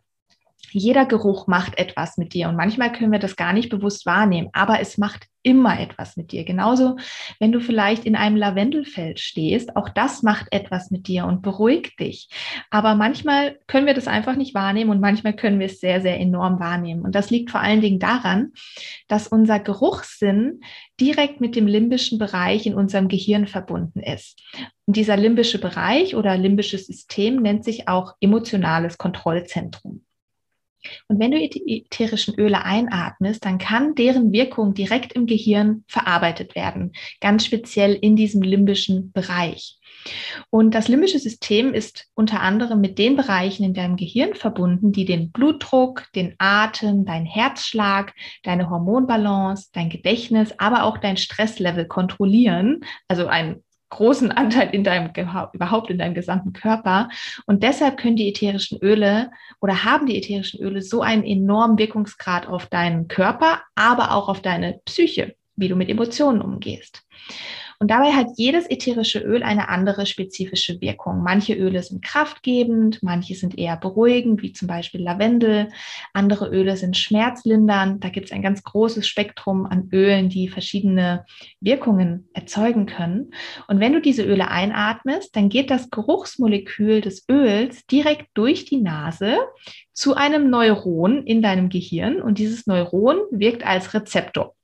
jeder 0.71 1.05
Geruch 1.05 1.47
macht 1.47 1.77
etwas 1.77 2.17
mit 2.17 2.33
dir 2.33 2.49
und 2.49 2.57
manchmal 2.57 2.91
können 2.91 3.11
wir 3.11 3.19
das 3.19 3.37
gar 3.37 3.53
nicht 3.53 3.69
bewusst 3.69 4.05
wahrnehmen, 4.05 4.49
aber 4.51 4.81
es 4.81 4.97
macht 4.97 5.27
immer 5.45 5.79
etwas 5.79 6.17
mit 6.17 6.31
dir. 6.31 6.43
Genauso, 6.43 6.97
wenn 7.39 7.51
du 7.51 7.59
vielleicht 7.59 8.05
in 8.05 8.15
einem 8.15 8.35
Lavendelfeld 8.35 9.19
stehst, 9.19 9.75
auch 9.75 9.89
das 9.89 10.23
macht 10.23 10.47
etwas 10.49 10.89
mit 10.89 11.07
dir 11.07 11.25
und 11.25 11.43
beruhigt 11.43 11.99
dich. 11.99 12.29
Aber 12.71 12.95
manchmal 12.95 13.59
können 13.67 13.85
wir 13.85 13.93
das 13.93 14.07
einfach 14.07 14.35
nicht 14.35 14.55
wahrnehmen 14.55 14.89
und 14.89 14.99
manchmal 14.99 15.35
können 15.35 15.59
wir 15.59 15.67
es 15.67 15.79
sehr, 15.79 16.01
sehr 16.01 16.19
enorm 16.19 16.59
wahrnehmen. 16.59 17.03
Und 17.03 17.13
das 17.13 17.29
liegt 17.29 17.51
vor 17.51 17.61
allen 17.61 17.81
Dingen 17.81 17.99
daran, 17.99 18.53
dass 19.07 19.27
unser 19.27 19.59
Geruchssinn 19.59 20.61
direkt 20.99 21.41
mit 21.41 21.55
dem 21.55 21.67
limbischen 21.67 22.17
Bereich 22.17 22.65
in 22.65 22.73
unserem 22.73 23.07
Gehirn 23.07 23.45
verbunden 23.45 23.99
ist. 23.99 24.41
Und 24.87 24.97
dieser 24.97 25.15
limbische 25.15 25.59
Bereich 25.59 26.15
oder 26.15 26.37
limbisches 26.37 26.87
System 26.87 27.41
nennt 27.41 27.63
sich 27.63 27.87
auch 27.87 28.15
emotionales 28.19 28.97
Kontrollzentrum. 28.97 30.01
Und 31.07 31.19
wenn 31.19 31.31
du 31.31 31.37
ätherischen 31.37 32.35
Öle 32.35 32.63
einatmest, 32.63 33.45
dann 33.45 33.57
kann 33.57 33.95
deren 33.95 34.31
Wirkung 34.31 34.73
direkt 34.73 35.13
im 35.13 35.25
Gehirn 35.25 35.83
verarbeitet 35.87 36.55
werden, 36.55 36.93
ganz 37.21 37.45
speziell 37.45 37.93
in 37.93 38.15
diesem 38.15 38.41
limbischen 38.41 39.11
Bereich. 39.11 39.77
Und 40.49 40.75
das 40.75 40.87
limbische 40.87 41.19
System 41.19 41.73
ist 41.73 42.07
unter 42.13 42.41
anderem 42.41 42.81
mit 42.81 42.97
den 42.97 43.15
Bereichen 43.15 43.63
in 43.63 43.73
deinem 43.73 43.95
Gehirn 43.95 44.35
verbunden, 44.35 44.91
die 44.91 45.05
den 45.05 45.31
Blutdruck, 45.31 46.05
den 46.13 46.35
Atem, 46.37 47.05
dein 47.05 47.25
Herzschlag, 47.25 48.13
deine 48.43 48.69
Hormonbalance, 48.69 49.69
dein 49.73 49.89
Gedächtnis, 49.89 50.53
aber 50.57 50.83
auch 50.83 50.97
dein 50.97 51.17
Stresslevel 51.17 51.87
kontrollieren. 51.87 52.81
Also 53.07 53.27
ein 53.27 53.63
großen 53.95 54.31
Anteil 54.31 54.69
in 54.71 54.83
deinem 54.83 55.11
überhaupt 55.53 55.89
in 55.89 55.97
deinem 55.97 56.13
gesamten 56.13 56.53
Körper. 56.53 57.09
Und 57.45 57.63
deshalb 57.63 57.97
können 57.97 58.17
die 58.17 58.27
ätherischen 58.27 58.77
Öle 58.81 59.31
oder 59.61 59.85
haben 59.85 60.05
die 60.05 60.17
ätherischen 60.17 60.59
Öle 60.59 60.81
so 60.81 61.01
einen 61.01 61.23
enormen 61.23 61.77
Wirkungsgrad 61.77 62.47
auf 62.47 62.67
deinen 62.67 63.07
Körper, 63.07 63.61
aber 63.75 64.11
auch 64.11 64.27
auf 64.27 64.41
deine 64.41 64.81
Psyche, 64.85 65.35
wie 65.55 65.69
du 65.69 65.75
mit 65.75 65.89
Emotionen 65.89 66.41
umgehst. 66.41 67.03
Und 67.79 67.91
dabei 67.91 68.11
hat 68.11 68.27
jedes 68.37 68.69
ätherische 68.69 69.19
Öl 69.19 69.43
eine 69.43 69.69
andere 69.69 70.05
spezifische 70.05 70.79
Wirkung. 70.81 71.23
Manche 71.23 71.53
Öle 71.53 71.83
sind 71.83 72.01
kraftgebend, 72.03 73.03
manche 73.03 73.35
sind 73.35 73.57
eher 73.57 73.77
beruhigend, 73.77 74.41
wie 74.41 74.53
zum 74.53 74.67
Beispiel 74.67 75.01
Lavendel. 75.01 75.69
Andere 76.13 76.49
Öle 76.49 76.77
sind 76.77 76.95
schmerzlindernd. 76.97 78.03
Da 78.03 78.09
gibt 78.09 78.27
es 78.27 78.31
ein 78.31 78.41
ganz 78.41 78.63
großes 78.63 79.07
Spektrum 79.07 79.65
an 79.65 79.89
Ölen, 79.91 80.29
die 80.29 80.47
verschiedene 80.47 81.25
Wirkungen 81.59 82.29
erzeugen 82.33 82.85
können. 82.85 83.31
Und 83.67 83.79
wenn 83.79 83.93
du 83.93 84.01
diese 84.01 84.23
Öle 84.23 84.49
einatmest, 84.49 85.35
dann 85.35 85.49
geht 85.49 85.69
das 85.69 85.89
Geruchsmolekül 85.89 87.01
des 87.01 87.27
Öls 87.29 87.85
direkt 87.87 88.27
durch 88.33 88.65
die 88.65 88.81
Nase 88.81 89.37
zu 89.93 90.15
einem 90.15 90.49
Neuron 90.49 91.25
in 91.25 91.41
deinem 91.41 91.69
Gehirn 91.69 92.21
und 92.21 92.37
dieses 92.37 92.67
Neuron 92.67 93.17
wirkt 93.31 93.65
als 93.65 93.93
Rezeptor. 93.93 94.55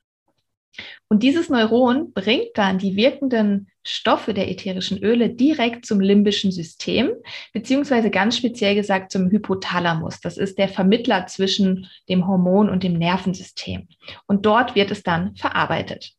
Und 1.10 1.24
dieses 1.24 1.50
Neuron 1.50 2.14
bringt 2.14 2.52
dann 2.56 2.78
die 2.78 2.96
wirkenden 2.96 3.68
Stoffe 3.84 4.34
der 4.34 4.50
ätherischen 4.50 5.04
Öle 5.04 5.30
direkt 5.30 5.86
zum 5.86 6.00
limbischen 6.00 6.52
System, 6.52 7.12
beziehungsweise 7.52 8.12
ganz 8.12 8.38
speziell 8.38 8.76
gesagt 8.76 9.12
zum 9.12 9.30
Hypothalamus. 9.30 10.22
Das 10.22 10.38
ist 10.38 10.58
der 10.58 10.70
Vermittler 10.70 11.26
zwischen 11.28 11.88
dem 12.08 12.28
Hormon 12.28 12.70
und 12.70 12.84
dem 12.84 12.94
Nervensystem. 12.94 13.88
Und 14.28 14.46
dort 14.46 14.76
wird 14.76 14.92
es 14.92 15.04
dann 15.04 15.36
verarbeitet. 15.36 16.14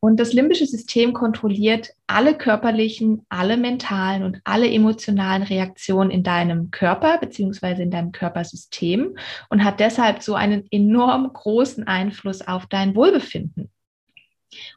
Und 0.00 0.18
das 0.18 0.32
limbische 0.32 0.66
System 0.66 1.12
kontrolliert 1.12 1.90
alle 2.06 2.36
körperlichen, 2.36 3.24
alle 3.28 3.56
mentalen 3.56 4.22
und 4.22 4.40
alle 4.44 4.70
emotionalen 4.70 5.42
Reaktionen 5.42 6.10
in 6.10 6.22
deinem 6.22 6.70
Körper 6.70 7.18
beziehungsweise 7.18 7.82
in 7.82 7.90
deinem 7.90 8.12
Körpersystem 8.12 9.16
und 9.48 9.64
hat 9.64 9.80
deshalb 9.80 10.22
so 10.22 10.34
einen 10.34 10.66
enorm 10.70 11.32
großen 11.32 11.86
Einfluss 11.86 12.46
auf 12.46 12.66
dein 12.66 12.94
Wohlbefinden. 12.94 13.70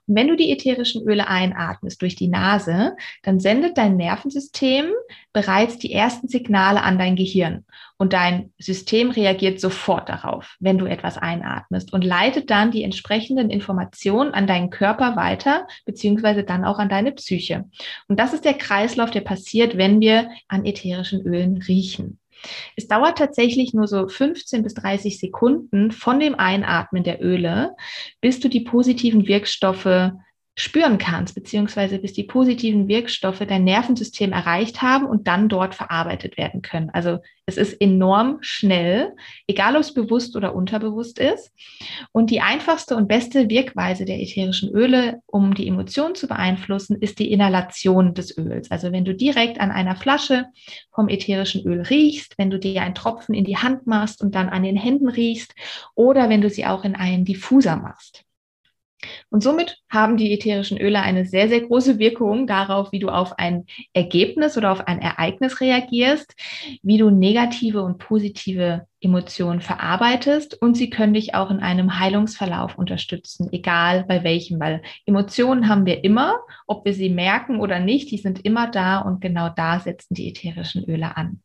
Und 0.08 0.16
wenn 0.16 0.28
du 0.28 0.36
die 0.36 0.52
ätherischen 0.52 1.08
Öle 1.08 1.28
einatmest 1.28 2.02
durch 2.02 2.16
die 2.16 2.28
Nase, 2.28 2.96
dann 3.24 3.40
sendet 3.40 3.78
dein 3.78 3.98
Nervensystem 3.98 4.86
bereits 5.32 5.78
die 5.78 5.94
ersten 5.94 6.28
Signale 6.28 6.82
an 6.82 6.98
dein 6.98 7.16
Gehirn. 7.16 7.66
Und 7.98 8.14
dein 8.14 8.52
System 8.60 9.12
reagiert 9.12 9.60
sofort 9.60 10.10
darauf, 10.10 10.58
wenn 10.60 10.78
du 10.78 10.86
etwas 10.86 11.18
einatmest 11.18 11.94
und 11.94 12.04
leitet 12.04 12.50
dann 12.50 12.72
die 12.72 12.84
entsprechenden 12.84 13.50
Informationen 13.50 14.34
an 14.34 14.48
deinen 14.48 14.70
Körper 14.70 15.16
weiter, 15.16 15.68
beziehungsweise 15.86 16.44
dann 16.44 16.66
auch 16.66 16.80
an 16.80 16.90
deine 16.90 17.12
Psyche. 17.14 17.66
Und 18.08 18.20
das 18.20 18.34
ist 18.34 18.46
der 18.46 18.56
Kreislauf, 18.56 19.12
der 19.12 19.22
passiert, 19.22 19.78
wenn 19.78 20.02
wir 20.02 20.30
an 20.48 20.66
ätherischen 20.66 21.22
Ölen 21.22 21.58
riechen. 21.58 22.20
Es 22.76 22.88
dauert 22.88 23.18
tatsächlich 23.18 23.74
nur 23.74 23.88
so 23.88 24.08
15 24.08 24.64
bis 24.64 24.74
30 24.74 25.20
Sekunden 25.20 25.92
von 25.92 26.20
dem 26.20 26.36
Einatmen 26.36 27.04
der 27.04 27.24
Öle, 27.24 27.76
bis 28.22 28.40
du 28.40 28.50
die 28.50 28.62
positiven 28.62 29.28
Wirkstoffe 29.28 30.12
spüren 30.56 31.00
kannst, 31.00 31.34
beziehungsweise 31.34 31.98
bis 31.98 32.14
die 32.14 32.26
positiven 32.26 32.88
Wirkstoffe 32.88 33.40
dein 33.40 33.64
Nervensystem 33.64 34.34
erreicht 34.34 34.84
haben 34.84 35.08
und 35.08 35.28
dann 35.28 35.50
dort 35.50 35.74
verarbeitet 35.74 36.38
werden 36.38 36.62
können. 36.62 36.92
Also 36.92 37.20
es 37.48 37.58
ist 37.58 37.82
enorm 37.82 38.38
schnell, 38.42 39.16
egal 39.48 39.76
ob 39.76 39.82
es 39.82 39.96
bewusst 39.96 40.36
oder 40.36 40.54
unterbewusst 40.54 41.18
ist. 41.18 41.52
Und 42.12 42.30
die 42.30 42.42
einfachste 42.42 42.96
und 42.96 43.08
beste 43.08 43.50
Wirkweise 43.50 44.06
der 44.06 44.22
ätherischen 44.22 44.70
Öle, 44.70 45.22
um 45.26 45.56
die 45.56 45.68
Emotionen 45.68 46.14
zu 46.14 46.28
beeinflussen, 46.28 47.02
ist 47.02 47.18
die 47.18 47.32
Inhalation 47.32 48.14
des 48.14 48.38
Öls. 48.38 48.70
Also 48.70 48.92
wenn 48.92 49.06
du 49.06 49.16
direkt 49.16 49.60
an 49.60 49.72
einer 49.72 49.96
Flasche 49.96 50.46
vom 50.94 51.10
ätherischen 51.10 51.66
Öl 51.66 51.82
riechst, 51.82 52.38
wenn 52.38 52.52
du 52.52 52.60
dir 52.60 52.84
einen 52.84 52.96
Tropfen 52.96 53.34
in 53.34 53.44
die 53.44 53.58
Hand 53.58 53.88
machst 53.88 54.22
und 54.22 54.36
dann 54.36 54.50
an 54.50 54.62
den 54.62 54.78
Händen 54.78 55.10
riechst 55.10 55.56
oder 55.96 56.30
wenn 56.30 56.42
du 56.42 56.50
sie 56.50 56.68
auch 56.68 56.86
in 56.86 56.96
einen 56.96 57.26
Diffuser 57.26 57.76
machst. 57.76 58.24
Und 59.34 59.42
somit 59.42 59.80
haben 59.90 60.16
die 60.16 60.32
ätherischen 60.32 60.78
Öle 60.78 61.00
eine 61.02 61.26
sehr, 61.26 61.50
sehr 61.50 61.62
große 61.62 61.98
Wirkung 61.98 62.46
darauf, 62.46 62.92
wie 62.92 63.00
du 63.00 63.10
auf 63.10 63.40
ein 63.40 63.66
Ergebnis 63.92 64.60
oder 64.60 64.72
auf 64.72 64.82
ein 64.88 65.02
Ereignis 65.02 65.60
reagierst, 65.60 66.36
wie 66.84 67.00
du 67.00 67.10
negative 67.10 67.82
und 67.82 67.98
positive 67.98 68.86
Emotionen 69.02 69.60
verarbeitest 69.60 70.62
und 70.62 70.78
sie 70.78 70.92
können 70.92 71.16
dich 71.16 71.34
auch 71.34 71.50
in 71.50 71.62
einem 71.62 71.98
Heilungsverlauf 71.98 72.78
unterstützen, 72.78 73.50
egal 73.52 74.06
bei 74.08 74.24
welchem, 74.24 74.60
weil 74.60 74.84
Emotionen 75.08 75.68
haben 75.68 75.88
wir 75.88 76.04
immer, 76.04 76.38
ob 76.68 76.86
wir 76.86 76.94
sie 76.94 77.10
merken 77.10 77.60
oder 77.60 77.80
nicht, 77.80 78.12
die 78.12 78.20
sind 78.20 78.46
immer 78.46 78.70
da 78.70 79.00
und 79.00 79.20
genau 79.20 79.50
da 79.50 79.80
setzen 79.80 80.14
die 80.14 80.30
ätherischen 80.30 80.84
Öle 80.84 81.18
an 81.18 81.42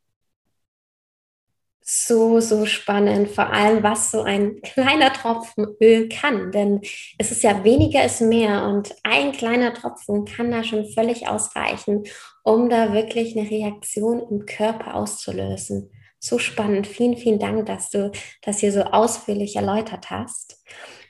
so, 1.91 2.39
so 2.41 2.67
spannend, 2.67 3.31
vor 3.31 3.51
allem 3.51 3.83
was 3.83 4.11
so 4.11 4.21
ein 4.21 4.61
kleiner 4.61 5.11
Tropfen 5.11 5.75
Öl 5.81 6.11
kann. 6.11 6.53
Denn 6.53 6.83
es 7.17 7.33
ist 7.33 7.43
ja 7.43 7.65
weniger 7.65 8.05
ist 8.05 8.21
mehr 8.21 8.65
und 8.65 8.95
ein 9.05 9.33
kleiner 9.33 9.73
Tropfen 9.73 10.27
kann 10.27 10.51
da 10.51 10.63
schon 10.63 10.87
völlig 10.91 11.29
ausreichen, 11.29 12.05
um 12.43 12.69
da 12.69 12.93
wirklich 12.93 13.39
eine 13.39 13.51
Reaktion 13.51 14.21
im 14.31 14.45
Körper 14.45 14.97
auszulösen. 14.97 15.91
So 16.19 16.39
spannend. 16.39 16.87
Vielen, 16.87 17.17
vielen 17.17 17.39
Dank, 17.39 17.65
dass 17.65 17.89
du 17.89 18.13
das 18.43 18.59
hier 18.59 18.73
so 18.73 18.83
ausführlich 18.83 19.57
erläutert 19.57 20.11
hast. 20.11 20.63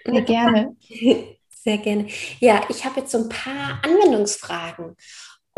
Sehr 0.04 0.23
gerne. 0.23 0.76
Sehr 1.49 1.78
gerne. 1.78 2.06
Ja, 2.38 2.61
ich 2.68 2.85
habe 2.85 3.00
jetzt 3.00 3.11
so 3.11 3.18
ein 3.18 3.28
paar 3.28 3.82
Anwendungsfragen. 3.82 4.94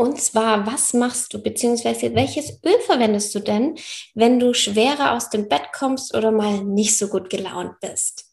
Und 0.01 0.19
zwar, 0.19 0.65
was 0.65 0.95
machst 0.95 1.31
du, 1.31 1.43
beziehungsweise 1.43 2.15
welches 2.15 2.59
Öl 2.65 2.79
verwendest 2.87 3.35
du 3.35 3.39
denn, 3.39 3.77
wenn 4.15 4.39
du 4.39 4.51
schwerer 4.55 5.11
aus 5.11 5.29
dem 5.29 5.47
Bett 5.47 5.71
kommst 5.73 6.15
oder 6.15 6.31
mal 6.31 6.63
nicht 6.63 6.97
so 6.97 7.07
gut 7.07 7.29
gelaunt 7.29 7.79
bist? 7.81 8.30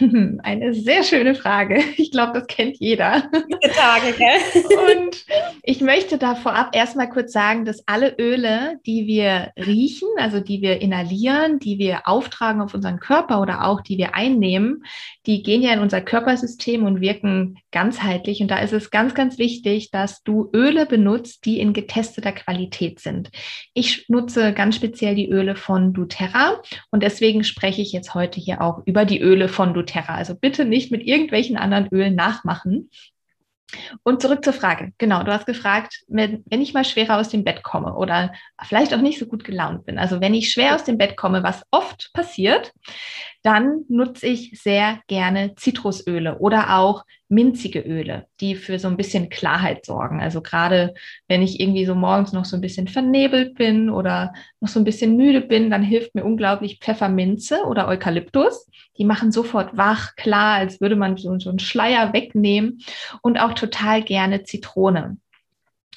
Eine 0.42 0.74
sehr 0.74 1.02
schöne 1.02 1.34
Frage. 1.34 1.82
Ich 1.96 2.10
glaube, 2.10 2.32
das 2.34 2.46
kennt 2.46 2.78
jeder. 2.78 3.30
Tage, 3.74 4.12
gell? 4.16 4.62
Und 5.06 5.24
ich 5.62 5.80
möchte 5.80 6.18
da 6.18 6.34
vorab 6.34 6.74
erstmal 6.74 7.08
kurz 7.08 7.32
sagen, 7.32 7.64
dass 7.64 7.86
alle 7.86 8.16
Öle, 8.18 8.80
die 8.86 9.06
wir 9.06 9.52
riechen, 9.56 10.08
also 10.16 10.40
die 10.40 10.62
wir 10.62 10.80
inhalieren, 10.80 11.58
die 11.58 11.78
wir 11.78 12.08
auftragen 12.08 12.60
auf 12.60 12.74
unseren 12.74 13.00
Körper 13.00 13.40
oder 13.40 13.64
auch 13.64 13.80
die 13.80 13.98
wir 13.98 14.14
einnehmen, 14.14 14.84
die 15.26 15.42
gehen 15.42 15.62
ja 15.62 15.72
in 15.72 15.80
unser 15.80 16.00
Körpersystem 16.00 16.84
und 16.84 17.00
wirken 17.00 17.58
ganzheitlich. 17.70 18.40
Und 18.40 18.50
da 18.50 18.58
ist 18.58 18.72
es 18.72 18.90
ganz, 18.90 19.14
ganz 19.14 19.38
wichtig, 19.38 19.90
dass 19.90 20.22
du 20.22 20.50
Öle 20.54 20.86
benutzt, 20.86 21.44
die 21.44 21.60
in 21.60 21.72
getesteter 21.72 22.32
Qualität 22.32 23.00
sind. 23.00 23.30
Ich 23.74 24.06
nutze 24.08 24.52
ganz 24.52 24.76
speziell 24.76 25.14
die 25.14 25.28
Öle 25.28 25.56
von 25.56 25.92
doTERRA 25.92 26.60
und 26.90 27.02
deswegen 27.02 27.44
spreche 27.44 27.82
ich 27.82 27.92
jetzt 27.92 28.14
heute 28.14 28.40
hier 28.40 28.60
auch 28.60 28.82
über 28.86 29.04
die 29.04 29.20
Öle 29.20 29.48
von 29.48 29.74
doTERRA 29.74 29.81
doTERRA. 29.82 30.14
Also 30.14 30.34
bitte 30.34 30.64
nicht 30.64 30.90
mit 30.90 31.06
irgendwelchen 31.06 31.56
anderen 31.56 31.88
Ölen 31.88 32.14
nachmachen. 32.14 32.90
Und 34.02 34.20
zurück 34.20 34.44
zur 34.44 34.52
Frage. 34.52 34.92
Genau, 34.98 35.22
du 35.22 35.32
hast 35.32 35.46
gefragt, 35.46 36.02
wenn, 36.06 36.42
wenn 36.46 36.60
ich 36.60 36.74
mal 36.74 36.84
schwerer 36.84 37.18
aus 37.18 37.30
dem 37.30 37.44
Bett 37.44 37.62
komme 37.62 37.94
oder 37.94 38.32
vielleicht 38.62 38.92
auch 38.92 39.00
nicht 39.00 39.18
so 39.18 39.26
gut 39.26 39.44
gelaunt 39.44 39.86
bin. 39.86 39.98
Also 39.98 40.20
wenn 40.20 40.34
ich 40.34 40.50
schwer 40.50 40.74
aus 40.74 40.84
dem 40.84 40.98
Bett 40.98 41.16
komme, 41.16 41.42
was 41.42 41.62
oft 41.70 42.10
passiert, 42.12 42.72
dann 43.42 43.84
nutze 43.88 44.26
ich 44.26 44.60
sehr 44.60 45.00
gerne 45.06 45.54
Zitrusöle 45.54 46.38
oder 46.38 46.76
auch 46.76 47.04
minzige 47.32 47.80
Öle, 47.80 48.26
die 48.40 48.54
für 48.54 48.78
so 48.78 48.88
ein 48.88 48.98
bisschen 48.98 49.30
Klarheit 49.30 49.86
sorgen. 49.86 50.20
Also 50.20 50.42
gerade 50.42 50.92
wenn 51.28 51.40
ich 51.40 51.60
irgendwie 51.60 51.86
so 51.86 51.94
morgens 51.94 52.32
noch 52.32 52.44
so 52.44 52.56
ein 52.56 52.60
bisschen 52.60 52.88
vernebelt 52.88 53.54
bin 53.54 53.88
oder 53.88 54.34
noch 54.60 54.68
so 54.68 54.78
ein 54.78 54.84
bisschen 54.84 55.16
müde 55.16 55.40
bin, 55.40 55.70
dann 55.70 55.82
hilft 55.82 56.14
mir 56.14 56.24
unglaublich 56.24 56.78
Pfefferminze 56.80 57.64
oder 57.64 57.88
Eukalyptus. 57.88 58.68
Die 58.98 59.06
machen 59.06 59.32
sofort 59.32 59.76
wach, 59.76 60.14
klar, 60.16 60.56
als 60.56 60.80
würde 60.82 60.96
man 60.96 61.16
so, 61.16 61.38
so 61.38 61.48
einen 61.48 61.58
Schleier 61.58 62.12
wegnehmen 62.12 62.82
und 63.22 63.38
auch 63.40 63.54
total 63.54 64.02
gerne 64.02 64.42
Zitrone. 64.42 65.16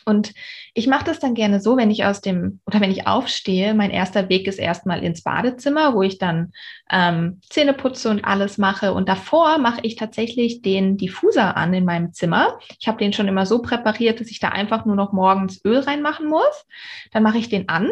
Und 0.05 0.33
ich 0.73 0.87
mache 0.87 1.05
das 1.05 1.19
dann 1.19 1.33
gerne 1.33 1.59
so, 1.59 1.77
wenn 1.77 1.89
ich 1.89 2.05
aus 2.05 2.21
dem 2.21 2.59
oder 2.65 2.79
wenn 2.79 2.91
ich 2.91 3.07
aufstehe, 3.07 3.73
mein 3.73 3.91
erster 3.91 4.29
Weg 4.29 4.47
ist 4.47 4.59
erstmal 4.59 5.03
ins 5.03 5.23
Badezimmer, 5.23 5.95
wo 5.95 6.03
ich 6.03 6.19
dann 6.19 6.53
ähm, 6.91 7.41
Zähne 7.49 7.73
putze 7.73 8.09
und 8.09 8.23
alles 8.23 8.57
mache. 8.57 8.93
Und 8.93 9.09
davor 9.09 9.57
mache 9.57 9.81
ich 9.83 9.95
tatsächlich 9.95 10.61
den 10.61 10.97
Diffuser 10.97 11.57
an 11.57 11.73
in 11.73 11.85
meinem 11.85 12.13
Zimmer. 12.13 12.59
Ich 12.79 12.87
habe 12.87 12.99
den 12.99 13.13
schon 13.13 13.27
immer 13.27 13.45
so 13.45 13.61
präpariert, 13.61 14.19
dass 14.19 14.29
ich 14.29 14.39
da 14.39 14.49
einfach 14.49 14.85
nur 14.85 14.95
noch 14.95 15.11
morgens 15.11 15.63
Öl 15.65 15.79
reinmachen 15.79 16.27
muss. 16.27 16.65
Dann 17.11 17.23
mache 17.23 17.39
ich 17.39 17.49
den 17.49 17.67
an 17.67 17.89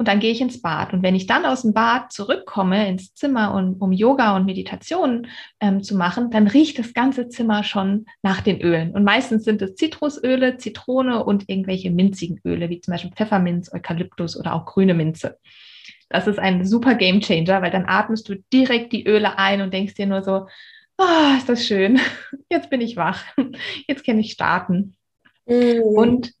und 0.00 0.08
dann 0.08 0.18
gehe 0.18 0.32
ich 0.32 0.40
ins 0.40 0.62
Bad. 0.62 0.94
Und 0.94 1.02
wenn 1.02 1.14
ich 1.14 1.26
dann 1.26 1.44
aus 1.44 1.60
dem 1.60 1.74
Bad 1.74 2.10
zurückkomme 2.10 2.88
ins 2.88 3.12
Zimmer, 3.12 3.52
und, 3.52 3.82
um 3.82 3.92
Yoga 3.92 4.34
und 4.34 4.46
Meditation 4.46 5.26
ähm, 5.60 5.82
zu 5.82 5.94
machen, 5.94 6.30
dann 6.30 6.46
riecht 6.46 6.78
das 6.78 6.94
ganze 6.94 7.28
Zimmer 7.28 7.64
schon 7.64 8.06
nach 8.22 8.40
den 8.40 8.62
Ölen. 8.62 8.92
Und 8.92 9.04
meistens 9.04 9.44
sind 9.44 9.60
es 9.60 9.74
Zitrusöle, 9.74 10.56
Zitrone 10.56 11.22
und 11.22 11.50
irgendwelche 11.50 11.90
minzigen 11.90 12.40
Öle, 12.46 12.70
wie 12.70 12.80
zum 12.80 12.92
Beispiel 12.92 13.10
Pfefferminz, 13.10 13.70
Eukalyptus 13.74 14.38
oder 14.38 14.54
auch 14.54 14.64
grüne 14.64 14.94
Minze. 14.94 15.36
Das 16.08 16.26
ist 16.26 16.38
ein 16.38 16.64
super 16.64 16.94
Game 16.94 17.20
Changer, 17.20 17.60
weil 17.60 17.70
dann 17.70 17.84
atmest 17.86 18.26
du 18.30 18.36
direkt 18.54 18.94
die 18.94 19.06
Öle 19.06 19.36
ein 19.36 19.60
und 19.60 19.74
denkst 19.74 19.96
dir 19.96 20.06
nur 20.06 20.22
so, 20.22 20.46
oh, 20.96 21.36
ist 21.36 21.50
das 21.50 21.66
schön. 21.66 22.00
Jetzt 22.48 22.70
bin 22.70 22.80
ich 22.80 22.96
wach. 22.96 23.22
Jetzt 23.86 24.06
kann 24.06 24.18
ich 24.18 24.32
starten. 24.32 24.96
Mhm. 25.44 25.82
Und 25.82 26.32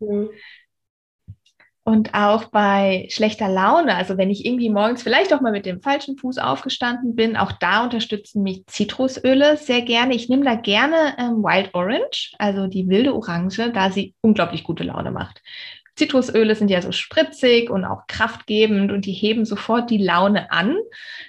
und 1.84 2.14
auch 2.14 2.44
bei 2.46 3.06
schlechter 3.10 3.48
Laune, 3.48 3.94
also 3.94 4.18
wenn 4.18 4.30
ich 4.30 4.44
irgendwie 4.44 4.70
morgens 4.70 5.02
vielleicht 5.02 5.32
auch 5.32 5.40
mal 5.40 5.52
mit 5.52 5.66
dem 5.66 5.80
falschen 5.80 6.16
Fuß 6.16 6.38
aufgestanden 6.38 7.16
bin, 7.16 7.36
auch 7.36 7.52
da 7.52 7.84
unterstützen 7.84 8.42
mich 8.42 8.64
Zitrusöle 8.66 9.56
sehr 9.56 9.82
gerne. 9.82 10.14
Ich 10.14 10.28
nehme 10.28 10.44
da 10.44 10.54
gerne 10.54 11.14
ähm, 11.18 11.42
Wild 11.42 11.74
Orange, 11.74 12.32
also 12.38 12.66
die 12.66 12.88
wilde 12.88 13.14
Orange, 13.14 13.70
da 13.72 13.90
sie 13.90 14.14
unglaublich 14.20 14.62
gute 14.62 14.84
Laune 14.84 15.10
macht. 15.10 15.42
Zitrusöle 15.96 16.54
sind 16.54 16.70
ja 16.70 16.80
so 16.80 16.92
spritzig 16.92 17.70
und 17.70 17.84
auch 17.84 18.06
kraftgebend 18.06 18.90
und 18.90 19.04
die 19.04 19.12
heben 19.12 19.44
sofort 19.44 19.90
die 19.90 20.02
Laune 20.02 20.50
an. 20.50 20.76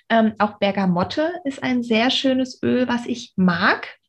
Ähm, 0.10 0.34
auch 0.38 0.60
Bergamotte 0.60 1.31
ist 1.43 1.62
ein 1.63 1.84
sehr 1.84 2.10
schönes 2.10 2.62
Öl, 2.63 2.88
was 2.88 3.05
ich 3.05 3.34
mag. 3.36 4.00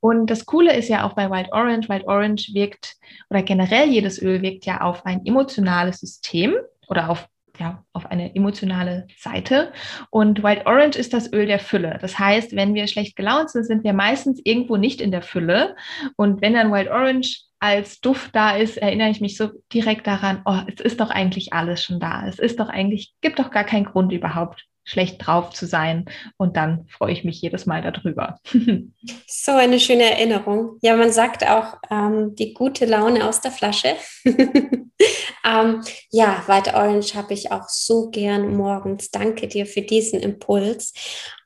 Und 0.00 0.28
das 0.28 0.46
Coole 0.46 0.74
ist 0.76 0.88
ja 0.88 1.04
auch 1.04 1.14
bei 1.14 1.30
Wild 1.30 1.52
Orange, 1.52 1.88
Wild 1.88 2.06
Orange 2.06 2.54
wirkt 2.54 2.96
oder 3.30 3.42
generell 3.42 3.88
jedes 3.88 4.20
Öl 4.20 4.42
wirkt 4.42 4.66
ja 4.66 4.80
auf 4.80 5.04
ein 5.06 5.24
emotionales 5.24 6.00
System 6.00 6.54
oder 6.88 7.10
auf 7.10 7.28
ja, 7.58 7.84
auf 7.92 8.06
eine 8.06 8.34
emotionale 8.34 9.06
Seite. 9.18 9.72
Und 10.10 10.42
Wild 10.42 10.66
Orange 10.66 10.98
ist 10.98 11.12
das 11.14 11.32
Öl 11.32 11.46
der 11.46 11.58
Fülle. 11.58 11.98
Das 12.00 12.18
heißt, 12.18 12.54
wenn 12.54 12.74
wir 12.74 12.86
schlecht 12.86 13.16
gelaunt 13.16 13.50
sind, 13.50 13.64
sind 13.64 13.84
wir 13.84 13.92
meistens 13.92 14.40
irgendwo 14.44 14.76
nicht 14.76 15.00
in 15.00 15.10
der 15.10 15.22
Fülle. 15.22 15.74
Und 16.16 16.42
wenn 16.42 16.54
dann 16.54 16.72
Wild 16.72 16.88
Orange 16.88 17.44
als 17.58 18.00
Duft 18.00 18.34
da 18.34 18.56
ist, 18.56 18.76
erinnere 18.76 19.10
ich 19.10 19.20
mich 19.20 19.36
so 19.36 19.50
direkt 19.72 20.06
daran, 20.06 20.42
oh, 20.44 20.60
es 20.66 20.80
ist 20.80 21.00
doch 21.00 21.10
eigentlich 21.10 21.52
alles 21.52 21.82
schon 21.82 22.00
da. 22.00 22.26
Es 22.26 22.38
ist 22.38 22.60
doch 22.60 22.68
eigentlich, 22.68 23.14
gibt 23.20 23.38
doch 23.38 23.50
gar 23.50 23.64
keinen 23.64 23.86
Grund 23.86 24.12
überhaupt 24.12 24.66
schlecht 24.86 25.26
drauf 25.26 25.50
zu 25.50 25.66
sein. 25.66 26.06
Und 26.38 26.56
dann 26.56 26.86
freue 26.88 27.12
ich 27.12 27.24
mich 27.24 27.42
jedes 27.42 27.66
Mal 27.66 27.82
darüber. 27.82 28.40
so 29.26 29.52
eine 29.52 29.78
schöne 29.78 30.10
Erinnerung. 30.10 30.78
Ja, 30.80 30.96
man 30.96 31.12
sagt 31.12 31.46
auch 31.46 31.74
ähm, 31.90 32.34
die 32.36 32.54
gute 32.54 32.86
Laune 32.86 33.28
aus 33.28 33.42
der 33.42 33.50
Flasche. 33.50 33.96
ähm, 34.24 35.82
ja, 36.10 36.42
White 36.46 36.72
Orange 36.74 37.14
habe 37.14 37.34
ich 37.34 37.52
auch 37.52 37.68
so 37.68 38.08
gern 38.10 38.56
morgens. 38.56 39.10
Danke 39.10 39.48
dir 39.48 39.66
für 39.66 39.82
diesen 39.82 40.20
Impuls. 40.20 40.94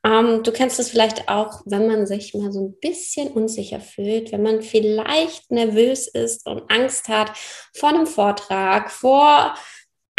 Ähm, 0.04 0.42
du 0.42 0.52
kennst 0.52 0.78
es 0.78 0.90
vielleicht 0.90 1.28
auch, 1.28 1.62
wenn 1.64 1.86
man 1.86 2.06
sich 2.06 2.34
mal 2.34 2.52
so 2.52 2.68
ein 2.68 2.80
bisschen 2.80 3.28
unsicher 3.28 3.80
fühlt, 3.80 4.32
wenn 4.32 4.42
man 4.42 4.62
vielleicht 4.62 5.50
nervös 5.50 6.08
ist 6.08 6.46
und 6.46 6.70
Angst 6.70 7.08
hat 7.08 7.32
vor 7.74 7.90
einem 7.90 8.06
Vortrag, 8.06 8.90
vor 8.90 9.54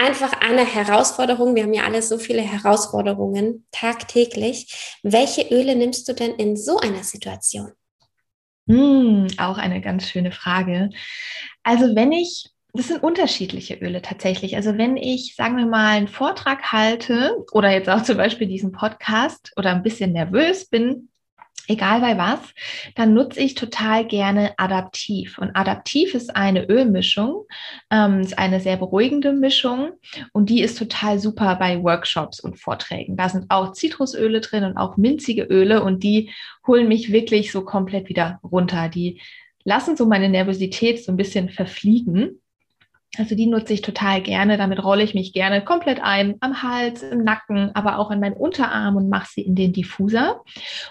einfach 0.02 0.34
eine 0.42 0.66
Herausforderung. 0.66 1.56
Wir 1.56 1.64
haben 1.64 1.74
ja 1.74 1.84
alle 1.84 2.02
so 2.02 2.18
viele 2.18 2.42
Herausforderungen 2.42 3.66
tagtäglich. 3.72 4.98
Welche 5.04 5.44
Öle 5.54 5.76
nimmst 5.76 6.08
du 6.08 6.14
denn 6.14 6.36
in 6.36 6.58
so 6.58 6.78
einer 6.80 7.04
Situation? 7.04 7.72
Hm, 8.68 9.28
auch 9.38 9.58
eine 9.58 9.82
ganz 9.82 10.08
schöne 10.08 10.32
Frage. 10.32 10.90
Also 11.64 11.96
wenn 11.96 12.12
ich, 12.12 12.50
das 12.74 12.88
sind 12.88 13.04
unterschiedliche 13.04 13.76
Öle 13.76 14.02
tatsächlich. 14.02 14.56
Also 14.56 14.78
wenn 14.78 14.98
ich, 14.98 15.36
sagen 15.36 15.58
wir 15.58 15.68
mal, 15.68 15.98
einen 15.98 16.08
Vortrag 16.08 16.72
halte 16.72 17.36
oder 17.52 17.72
jetzt 17.72 17.90
auch 17.90 18.02
zum 18.02 18.18
Beispiel 18.18 18.48
diesen 18.48 18.72
Podcast 18.72 19.52
oder 19.56 19.72
ein 19.72 19.84
bisschen 19.84 20.14
nervös 20.14 20.68
bin, 20.68 21.11
egal 21.72 22.02
bei 22.02 22.18
was, 22.18 22.40
dann 22.96 23.14
nutze 23.14 23.40
ich 23.40 23.56
total 23.56 24.06
gerne 24.06 24.54
Adaptiv. 24.58 25.38
Und 25.38 25.56
Adaptiv 25.56 26.14
ist 26.14 26.36
eine 26.36 26.68
Ölmischung, 26.70 27.46
ähm, 27.90 28.22
ist 28.22 28.38
eine 28.38 28.60
sehr 28.60 28.78
beruhigende 28.78 29.34
Mischung 29.34 29.92
und 30.34 30.50
die 30.50 30.62
ist 30.62 30.78
total 30.78 31.20
super 31.20 31.56
bei 31.56 31.82
Workshops 31.82 32.40
und 32.40 32.60
Vorträgen. 32.60 33.18
Da 33.18 33.30
sind 33.30 33.46
auch 33.50 33.74
Zitrusöle 33.74 34.42
drin 34.42 34.64
und 34.64 34.78
auch 34.78 34.98
minzige 34.98 35.44
Öle 35.44 35.84
und 35.84 36.04
die 36.04 36.32
holen 36.68 36.88
mich 36.88 37.12
wirklich 37.12 37.52
so 37.52 37.64
komplett 37.64 38.10
wieder 38.10 38.40
runter. 38.44 38.90
Die 38.90 39.22
lassen 39.64 39.96
so 39.96 40.06
meine 40.06 40.30
Nervosität 40.30 41.04
so 41.04 41.12
ein 41.12 41.18
bisschen 41.18 41.50
verfliegen. 41.50 42.42
Also 43.18 43.36
die 43.36 43.48
nutze 43.48 43.74
ich 43.74 43.82
total 43.82 44.22
gerne. 44.22 44.58
Damit 44.58 44.82
rolle 44.82 45.04
ich 45.04 45.14
mich 45.14 45.34
gerne 45.34 45.64
komplett 45.64 46.02
ein, 46.02 46.36
am 46.40 46.64
Hals, 46.64 47.04
im 47.04 47.24
Nacken, 47.26 47.72
aber 47.74 48.00
auch 48.00 48.10
in 48.10 48.22
meinen 48.22 48.38
Unterarm 48.38 48.96
und 48.96 49.10
mache 49.10 49.28
sie 49.34 49.42
in 49.42 49.56
den 49.56 49.74
Diffuser. 49.74 50.42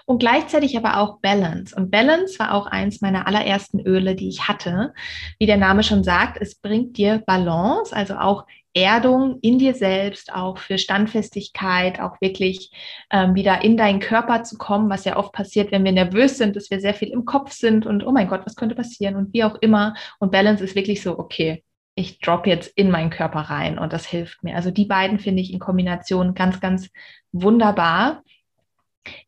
Und 0.04 0.18
gleichzeitig 0.18 0.76
aber 0.76 0.98
auch 0.98 1.20
Balance. 1.20 1.74
Und 1.74 1.90
Balance 1.90 2.38
war 2.38 2.52
auch 2.52 2.66
eins 2.66 3.00
meiner 3.00 3.26
allerersten 3.26 3.80
Öle, 3.80 4.14
die 4.16 4.28
ich 4.28 4.48
hatte. 4.48 4.92
Wie 5.38 5.46
der 5.46 5.56
Name 5.56 5.82
schon 5.82 6.04
sagt, 6.04 6.38
es 6.40 6.56
bringt 6.56 6.98
dir 6.98 7.22
Balance, 7.26 7.96
also 7.96 8.16
auch 8.16 8.44
Erdung 8.74 9.38
in 9.40 9.58
dir 9.58 9.74
selbst, 9.74 10.32
auch 10.32 10.58
für 10.58 10.78
Standfestigkeit, 10.78 12.00
auch 12.00 12.20
wirklich 12.20 12.70
ähm, 13.10 13.34
wieder 13.34 13.64
in 13.64 13.76
deinen 13.76 13.98
Körper 13.98 14.44
zu 14.44 14.58
kommen, 14.58 14.90
was 14.90 15.04
ja 15.04 15.16
oft 15.16 15.32
passiert, 15.32 15.72
wenn 15.72 15.84
wir 15.84 15.92
nervös 15.92 16.38
sind, 16.38 16.54
dass 16.54 16.70
wir 16.70 16.80
sehr 16.80 16.94
viel 16.94 17.08
im 17.08 17.24
Kopf 17.24 17.52
sind 17.52 17.86
und 17.86 18.06
oh 18.06 18.12
mein 18.12 18.28
Gott, 18.28 18.42
was 18.44 18.54
könnte 18.56 18.74
passieren 18.74 19.16
und 19.16 19.32
wie 19.32 19.42
auch 19.42 19.56
immer. 19.60 19.94
Und 20.20 20.30
Balance 20.30 20.62
ist 20.62 20.76
wirklich 20.76 21.02
so, 21.02 21.18
okay, 21.18 21.64
ich 22.00 22.18
drop 22.20 22.46
jetzt 22.46 22.68
in 22.76 22.90
meinen 22.90 23.10
Körper 23.10 23.40
rein 23.40 23.78
und 23.78 23.92
das 23.92 24.06
hilft 24.06 24.42
mir. 24.42 24.56
Also 24.56 24.70
die 24.70 24.86
beiden 24.86 25.18
finde 25.18 25.42
ich 25.42 25.52
in 25.52 25.58
Kombination 25.58 26.34
ganz, 26.34 26.60
ganz 26.60 26.90
wunderbar. 27.32 28.22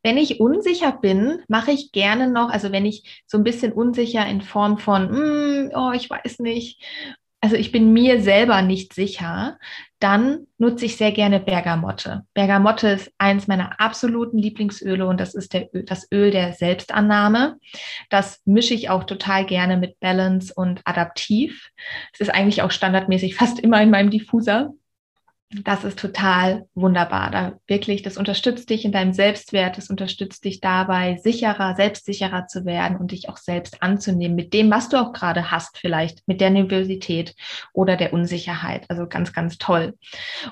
Wenn 0.03 0.17
ich 0.17 0.39
unsicher 0.39 0.91
bin, 0.91 1.39
mache 1.47 1.71
ich 1.71 1.91
gerne 1.91 2.29
noch, 2.29 2.49
also 2.49 2.71
wenn 2.71 2.85
ich 2.85 3.23
so 3.25 3.37
ein 3.37 3.43
bisschen 3.43 3.71
unsicher 3.71 4.25
in 4.27 4.41
Form 4.41 4.77
von, 4.77 5.11
mm, 5.11 5.71
oh, 5.75 5.91
ich 5.93 6.09
weiß 6.09 6.39
nicht, 6.39 6.83
also 7.41 7.55
ich 7.55 7.71
bin 7.71 7.91
mir 7.91 8.21
selber 8.21 8.61
nicht 8.61 8.93
sicher, 8.93 9.57
dann 10.03 10.47
nutze 10.57 10.83
ich 10.85 10.97
sehr 10.97 11.13
gerne 11.13 11.39
Bergamotte. 11.39 12.25
Bergamotte 12.33 12.89
ist 12.89 13.09
eins 13.17 13.47
meiner 13.47 13.79
absoluten 13.79 14.37
Lieblingsöle 14.37 15.07
und 15.07 15.17
das 15.17 15.33
ist 15.33 15.53
der, 15.53 15.69
das 15.71 16.11
Öl 16.11 16.29
der 16.29 16.51
Selbstannahme. 16.51 17.57
Das 18.09 18.41
mische 18.43 18.73
ich 18.73 18.89
auch 18.89 19.05
total 19.05 19.45
gerne 19.45 19.77
mit 19.77 20.01
Balance 20.01 20.53
und 20.53 20.81
Adaptiv. 20.83 21.69
Es 22.11 22.19
ist 22.19 22.33
eigentlich 22.33 22.61
auch 22.63 22.71
standardmäßig 22.71 23.35
fast 23.37 23.61
immer 23.61 23.81
in 23.81 23.91
meinem 23.91 24.09
Diffuser 24.09 24.73
das 25.63 25.83
ist 25.83 25.99
total 25.99 26.67
wunderbar. 26.73 27.29
Da 27.31 27.53
wirklich, 27.67 28.01
das 28.01 28.17
unterstützt 28.17 28.69
dich 28.69 28.85
in 28.85 28.91
deinem 28.91 29.13
Selbstwert, 29.13 29.77
das 29.77 29.89
unterstützt 29.89 30.43
dich 30.45 30.59
dabei, 30.59 31.17
sicherer, 31.17 31.75
selbstsicherer 31.75 32.47
zu 32.47 32.65
werden 32.65 32.97
und 32.97 33.11
dich 33.11 33.29
auch 33.29 33.37
selbst 33.37 33.81
anzunehmen 33.83 34.35
mit 34.35 34.53
dem, 34.53 34.71
was 34.71 34.89
du 34.89 34.97
auch 34.97 35.13
gerade 35.13 35.51
hast, 35.51 35.77
vielleicht 35.77 36.27
mit 36.27 36.41
der 36.41 36.49
Nervosität 36.49 37.35
oder 37.73 37.95
der 37.97 38.13
Unsicherheit. 38.13 38.85
Also 38.89 39.07
ganz, 39.07 39.33
ganz 39.33 39.57
toll. 39.57 39.93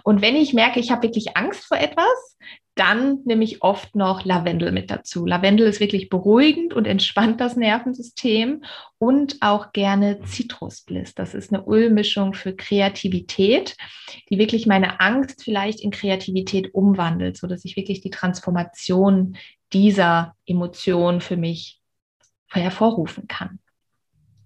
Und 0.04 0.22
wenn 0.22 0.36
ich 0.36 0.54
merke, 0.54 0.80
ich 0.80 0.92
habe 0.92 1.04
wirklich 1.04 1.36
Angst 1.36 1.66
vor 1.66 1.78
etwas, 1.78 2.38
dann 2.82 3.20
nehme 3.26 3.44
ich 3.44 3.62
oft 3.62 3.96
noch 3.96 4.26
Lavendel 4.26 4.72
mit 4.72 4.90
dazu. 4.90 5.28
Lavendel 5.28 5.68
ist 5.68 5.80
wirklich 5.80 6.10
beruhigend 6.10 6.74
und 6.74 6.88
entspannt 6.88 7.40
das 7.40 7.56
Nervensystem 7.56 8.64
und 8.98 9.38
auch 9.42 9.72
gerne 9.72 10.20
Zitrusbliss. 10.24 11.14
Das 11.14 11.36
ist 11.36 11.54
eine 11.54 11.64
Ölmischung 11.68 12.34
für 12.34 12.56
Kreativität, 12.56 13.78
die 14.32 14.40
wirklich 14.40 14.66
meine 14.66 15.00
Angst 15.00 15.44
vielleicht 15.44 15.80
in 15.82 15.92
Kreativität 15.92 16.74
umwandelt, 16.74 17.38
sodass 17.38 17.64
ich 17.66 17.76
wirklich 17.76 18.02
die 18.02 18.10
Transformation 18.10 19.38
dieser 19.74 20.36
Emotion 20.48 21.22
für 21.22 21.38
mich 21.38 21.80
hervorrufen 22.50 23.28
kann. 23.28 23.60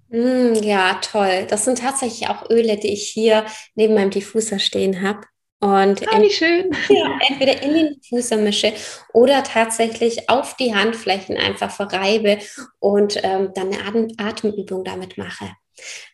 Mm, 0.10 0.56
ja, 0.62 0.96
toll. 0.96 1.48
Das 1.50 1.64
sind 1.64 1.80
tatsächlich 1.80 2.28
auch 2.28 2.50
Öle, 2.50 2.76
die 2.76 2.92
ich 2.92 3.08
hier 3.08 3.46
neben 3.76 3.94
meinem 3.94 4.12
Diffuser 4.12 4.60
stehen 4.60 5.02
habe. 5.02 5.22
Und 5.60 6.08
ah, 6.08 6.30
schön. 6.30 6.70
Ja, 6.90 7.18
entweder 7.30 7.62
in 7.64 7.74
den 7.74 8.00
Diffuser 8.00 8.38
mische 8.38 8.74
oder 9.14 9.44
tatsächlich 9.44 10.30
auf 10.30 10.56
die 10.58 10.76
Handflächen 10.76 11.38
einfach 11.38 11.72
verreibe 11.72 12.40
und 12.80 13.20
ähm, 13.24 13.52
dann 13.56 13.74
eine 13.74 13.86
Atem 13.86 14.08
Atemübung 14.18 14.84
damit 14.84 15.18
mache. 15.18 15.52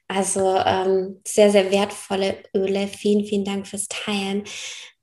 Also 0.07 0.57
ähm, 0.65 1.21
sehr, 1.25 1.51
sehr 1.51 1.71
wertvolle 1.71 2.37
Öle. 2.55 2.87
Vielen, 2.87 3.25
vielen 3.25 3.45
Dank 3.45 3.67
fürs 3.67 3.87
Teilen. 3.87 4.43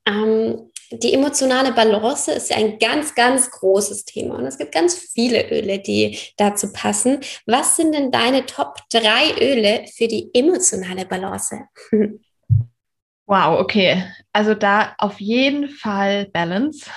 Ähm, 0.06 0.70
die 0.90 1.12
emotionale 1.12 1.72
Balance 1.72 2.32
ist 2.32 2.50
ein 2.50 2.78
ganz, 2.78 3.14
ganz 3.14 3.50
großes 3.50 4.06
Thema 4.06 4.36
und 4.36 4.46
es 4.46 4.56
gibt 4.56 4.72
ganz 4.72 4.94
viele 4.94 5.50
Öle, 5.50 5.80
die 5.80 6.18
dazu 6.38 6.72
passen. 6.72 7.20
Was 7.44 7.76
sind 7.76 7.92
denn 7.92 8.10
deine 8.10 8.46
Top 8.46 8.76
3 8.90 9.34
Öle 9.40 9.84
für 9.94 10.08
die 10.08 10.30
emotionale 10.32 11.04
Balance? 11.04 11.56
Wow, 13.28 13.60
okay. 13.60 14.04
Also 14.32 14.54
da 14.54 14.94
auf 14.96 15.20
jeden 15.20 15.68
Fall 15.68 16.28
Balance 16.32 16.90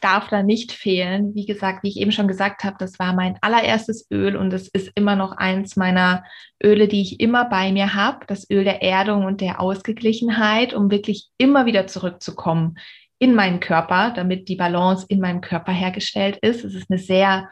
darf 0.00 0.26
da 0.28 0.42
nicht 0.42 0.72
fehlen. 0.72 1.36
Wie 1.36 1.46
gesagt, 1.46 1.84
wie 1.84 1.88
ich 1.88 1.98
eben 1.98 2.10
schon 2.10 2.26
gesagt 2.26 2.64
habe, 2.64 2.74
das 2.80 2.98
war 2.98 3.12
mein 3.12 3.38
allererstes 3.42 4.10
Öl 4.10 4.34
und 4.36 4.52
es 4.52 4.66
ist 4.66 4.90
immer 4.96 5.14
noch 5.14 5.30
eins 5.36 5.76
meiner 5.76 6.24
Öle, 6.60 6.88
die 6.88 7.02
ich 7.02 7.20
immer 7.20 7.44
bei 7.44 7.70
mir 7.70 7.94
habe. 7.94 8.26
Das 8.26 8.50
Öl 8.50 8.64
der 8.64 8.82
Erdung 8.82 9.24
und 9.24 9.40
der 9.40 9.60
Ausgeglichenheit, 9.60 10.74
um 10.74 10.90
wirklich 10.90 11.28
immer 11.38 11.64
wieder 11.64 11.86
zurückzukommen 11.86 12.76
in 13.20 13.32
meinen 13.36 13.60
Körper, 13.60 14.10
damit 14.10 14.48
die 14.48 14.56
Balance 14.56 15.06
in 15.08 15.20
meinem 15.20 15.42
Körper 15.42 15.70
hergestellt 15.70 16.38
ist. 16.42 16.64
Es 16.64 16.74
ist 16.74 16.90
eine 16.90 16.98
sehr 16.98 17.48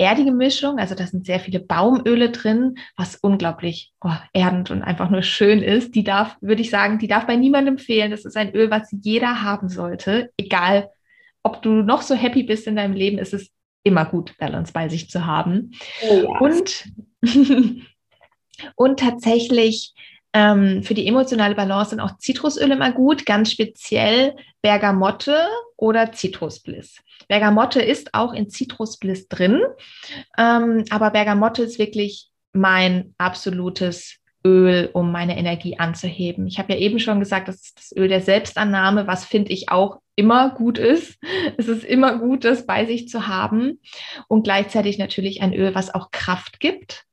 erdige 0.00 0.32
Mischung. 0.32 0.78
Also 0.78 0.94
da 0.94 1.06
sind 1.06 1.26
sehr 1.26 1.40
viele 1.40 1.60
Baumöle 1.60 2.30
drin, 2.30 2.76
was 2.96 3.16
unglaublich 3.16 3.92
oh, 4.00 4.10
erdend 4.32 4.70
und 4.70 4.82
einfach 4.82 5.10
nur 5.10 5.22
schön 5.22 5.62
ist. 5.62 5.94
Die 5.94 6.04
darf, 6.04 6.36
würde 6.40 6.62
ich 6.62 6.70
sagen, 6.70 6.98
die 6.98 7.06
darf 7.06 7.26
bei 7.26 7.36
niemandem 7.36 7.78
fehlen. 7.78 8.10
Das 8.10 8.24
ist 8.24 8.36
ein 8.36 8.54
Öl, 8.54 8.70
was 8.70 8.88
jeder 9.02 9.42
haben 9.42 9.68
sollte. 9.68 10.32
Egal, 10.38 10.90
ob 11.42 11.62
du 11.62 11.82
noch 11.82 12.02
so 12.02 12.14
happy 12.14 12.42
bist 12.42 12.66
in 12.66 12.76
deinem 12.76 12.94
Leben, 12.94 13.18
ist 13.18 13.34
es 13.34 13.50
immer 13.82 14.06
gut, 14.06 14.36
Balance 14.38 14.72
bei 14.72 14.88
sich 14.88 15.10
zu 15.10 15.26
haben. 15.26 15.72
Oh 16.08 16.14
ja. 16.14 16.38
Und, 16.40 16.84
und 18.74 19.00
tatsächlich 19.00 19.94
ähm, 20.32 20.82
für 20.82 20.94
die 20.94 21.06
emotionale 21.06 21.54
Balance 21.54 21.90
sind 21.90 22.00
auch 22.00 22.16
Zitrusöle 22.18 22.74
immer 22.74 22.92
gut, 22.92 23.26
ganz 23.26 23.50
speziell 23.50 24.36
Bergamotte 24.62 25.36
oder 25.76 26.12
Zitrusbliss. 26.12 26.98
Bergamotte 27.28 27.82
ist 27.82 28.14
auch 28.14 28.32
in 28.32 28.48
Zitrusbliss 28.48 29.28
drin, 29.28 29.60
ähm, 30.38 30.84
aber 30.90 31.10
Bergamotte 31.10 31.62
ist 31.62 31.78
wirklich 31.78 32.28
mein 32.52 33.14
absolutes 33.18 34.16
Öl, 34.44 34.88
um 34.92 35.12
meine 35.12 35.36
Energie 35.36 35.78
anzuheben. 35.78 36.46
Ich 36.46 36.58
habe 36.58 36.72
ja 36.72 36.78
eben 36.78 36.98
schon 36.98 37.20
gesagt, 37.20 37.48
das 37.48 37.56
ist 37.56 37.78
das 37.78 37.96
Öl 37.96 38.08
der 38.08 38.22
Selbstannahme, 38.22 39.06
was 39.06 39.24
finde 39.24 39.52
ich 39.52 39.68
auch 39.68 40.00
immer 40.16 40.50
gut 40.50 40.78
ist. 40.78 41.18
Es 41.56 41.68
ist 41.68 41.84
immer 41.84 42.18
gut, 42.18 42.44
das 42.44 42.64
bei 42.64 42.86
sich 42.86 43.08
zu 43.08 43.26
haben 43.26 43.80
und 44.28 44.44
gleichzeitig 44.44 44.98
natürlich 44.98 45.42
ein 45.42 45.52
Öl, 45.52 45.74
was 45.74 45.92
auch 45.92 46.10
Kraft 46.10 46.60
gibt 46.60 47.04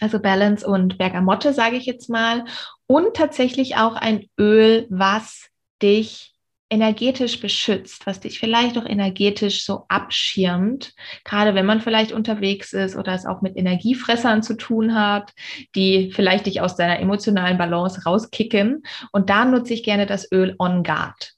also 0.00 0.20
Balance 0.20 0.66
und 0.66 0.98
Bergamotte, 0.98 1.52
sage 1.52 1.76
ich 1.76 1.86
jetzt 1.86 2.08
mal. 2.08 2.44
Und 2.86 3.14
tatsächlich 3.14 3.76
auch 3.76 3.94
ein 3.94 4.26
Öl, 4.38 4.86
was 4.90 5.48
dich 5.82 6.36
energetisch 6.68 7.40
beschützt, 7.40 8.06
was 8.06 8.20
dich 8.20 8.40
vielleicht 8.40 8.76
auch 8.76 8.86
energetisch 8.86 9.64
so 9.64 9.84
abschirmt, 9.88 10.94
gerade 11.24 11.54
wenn 11.54 11.66
man 11.66 11.80
vielleicht 11.80 12.10
unterwegs 12.10 12.72
ist 12.72 12.96
oder 12.96 13.14
es 13.14 13.24
auch 13.24 13.40
mit 13.40 13.56
Energiefressern 13.56 14.42
zu 14.42 14.56
tun 14.56 14.94
hat, 14.94 15.32
die 15.76 16.10
vielleicht 16.12 16.46
dich 16.46 16.60
aus 16.60 16.74
deiner 16.74 16.98
emotionalen 16.98 17.56
Balance 17.56 18.02
rauskicken. 18.04 18.82
Und 19.12 19.30
da 19.30 19.44
nutze 19.44 19.74
ich 19.74 19.84
gerne 19.84 20.06
das 20.06 20.30
Öl 20.32 20.56
On 20.58 20.82
Guard. 20.82 21.35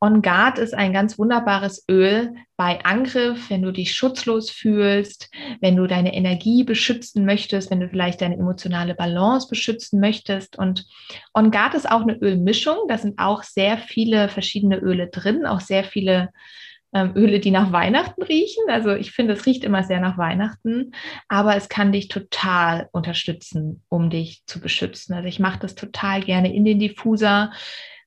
On 0.00 0.22
Guard 0.22 0.58
ist 0.58 0.74
ein 0.74 0.92
ganz 0.92 1.18
wunderbares 1.18 1.84
Öl 1.90 2.34
bei 2.56 2.84
Angriff, 2.84 3.50
wenn 3.50 3.62
du 3.62 3.72
dich 3.72 3.94
schutzlos 3.94 4.50
fühlst, 4.50 5.30
wenn 5.60 5.76
du 5.76 5.86
deine 5.86 6.14
Energie 6.14 6.64
beschützen 6.64 7.24
möchtest, 7.24 7.70
wenn 7.70 7.80
du 7.80 7.88
vielleicht 7.88 8.20
deine 8.20 8.36
emotionale 8.36 8.94
Balance 8.94 9.48
beschützen 9.48 10.00
möchtest. 10.00 10.58
Und 10.58 10.86
On 11.34 11.50
Guard 11.50 11.74
ist 11.74 11.90
auch 11.90 12.02
eine 12.02 12.16
Ölmischung. 12.16 12.76
Da 12.88 12.98
sind 12.98 13.18
auch 13.18 13.42
sehr 13.42 13.78
viele 13.78 14.28
verschiedene 14.28 14.78
Öle 14.78 15.08
drin, 15.08 15.46
auch 15.46 15.60
sehr 15.60 15.84
viele 15.84 16.30
ähm, 16.94 17.12
Öle, 17.16 17.40
die 17.40 17.50
nach 17.50 17.72
Weihnachten 17.72 18.22
riechen. 18.22 18.62
Also 18.68 18.94
ich 18.94 19.10
finde, 19.10 19.34
es 19.34 19.46
riecht 19.46 19.64
immer 19.64 19.82
sehr 19.82 20.00
nach 20.00 20.16
Weihnachten, 20.16 20.92
aber 21.28 21.56
es 21.56 21.68
kann 21.68 21.92
dich 21.92 22.08
total 22.08 22.88
unterstützen, 22.92 23.82
um 23.88 24.10
dich 24.10 24.44
zu 24.46 24.60
beschützen. 24.60 25.14
Also 25.14 25.28
ich 25.28 25.40
mache 25.40 25.58
das 25.58 25.74
total 25.74 26.22
gerne 26.22 26.54
in 26.54 26.64
den 26.64 26.78
Diffuser 26.78 27.52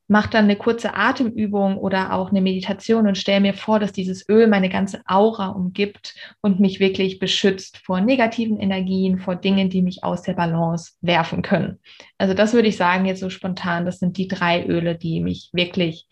mache 0.07 0.29
dann 0.29 0.45
eine 0.45 0.55
kurze 0.55 0.95
Atemübung 0.95 1.77
oder 1.77 2.13
auch 2.13 2.29
eine 2.29 2.41
Meditation 2.41 3.07
und 3.07 3.17
stelle 3.17 3.41
mir 3.41 3.53
vor, 3.53 3.79
dass 3.79 3.91
dieses 3.91 4.27
Öl 4.29 4.47
meine 4.47 4.69
ganze 4.69 5.01
Aura 5.05 5.47
umgibt 5.49 6.15
und 6.41 6.59
mich 6.59 6.79
wirklich 6.79 7.19
beschützt 7.19 7.77
vor 7.77 7.99
negativen 7.99 8.57
Energien, 8.57 9.19
vor 9.19 9.35
Dingen, 9.35 9.69
die 9.69 9.81
mich 9.81 10.03
aus 10.03 10.21
der 10.21 10.33
Balance 10.33 10.93
werfen 11.01 11.41
können. 11.41 11.79
Also 12.17 12.33
das 12.33 12.53
würde 12.53 12.69
ich 12.69 12.77
sagen 12.77 13.05
jetzt 13.05 13.19
so 13.19 13.29
spontan, 13.29 13.85
das 13.85 13.99
sind 13.99 14.17
die 14.17 14.27
drei 14.27 14.65
Öle, 14.65 14.95
die 14.95 15.19
mich 15.19 15.49
wirklich 15.53 16.07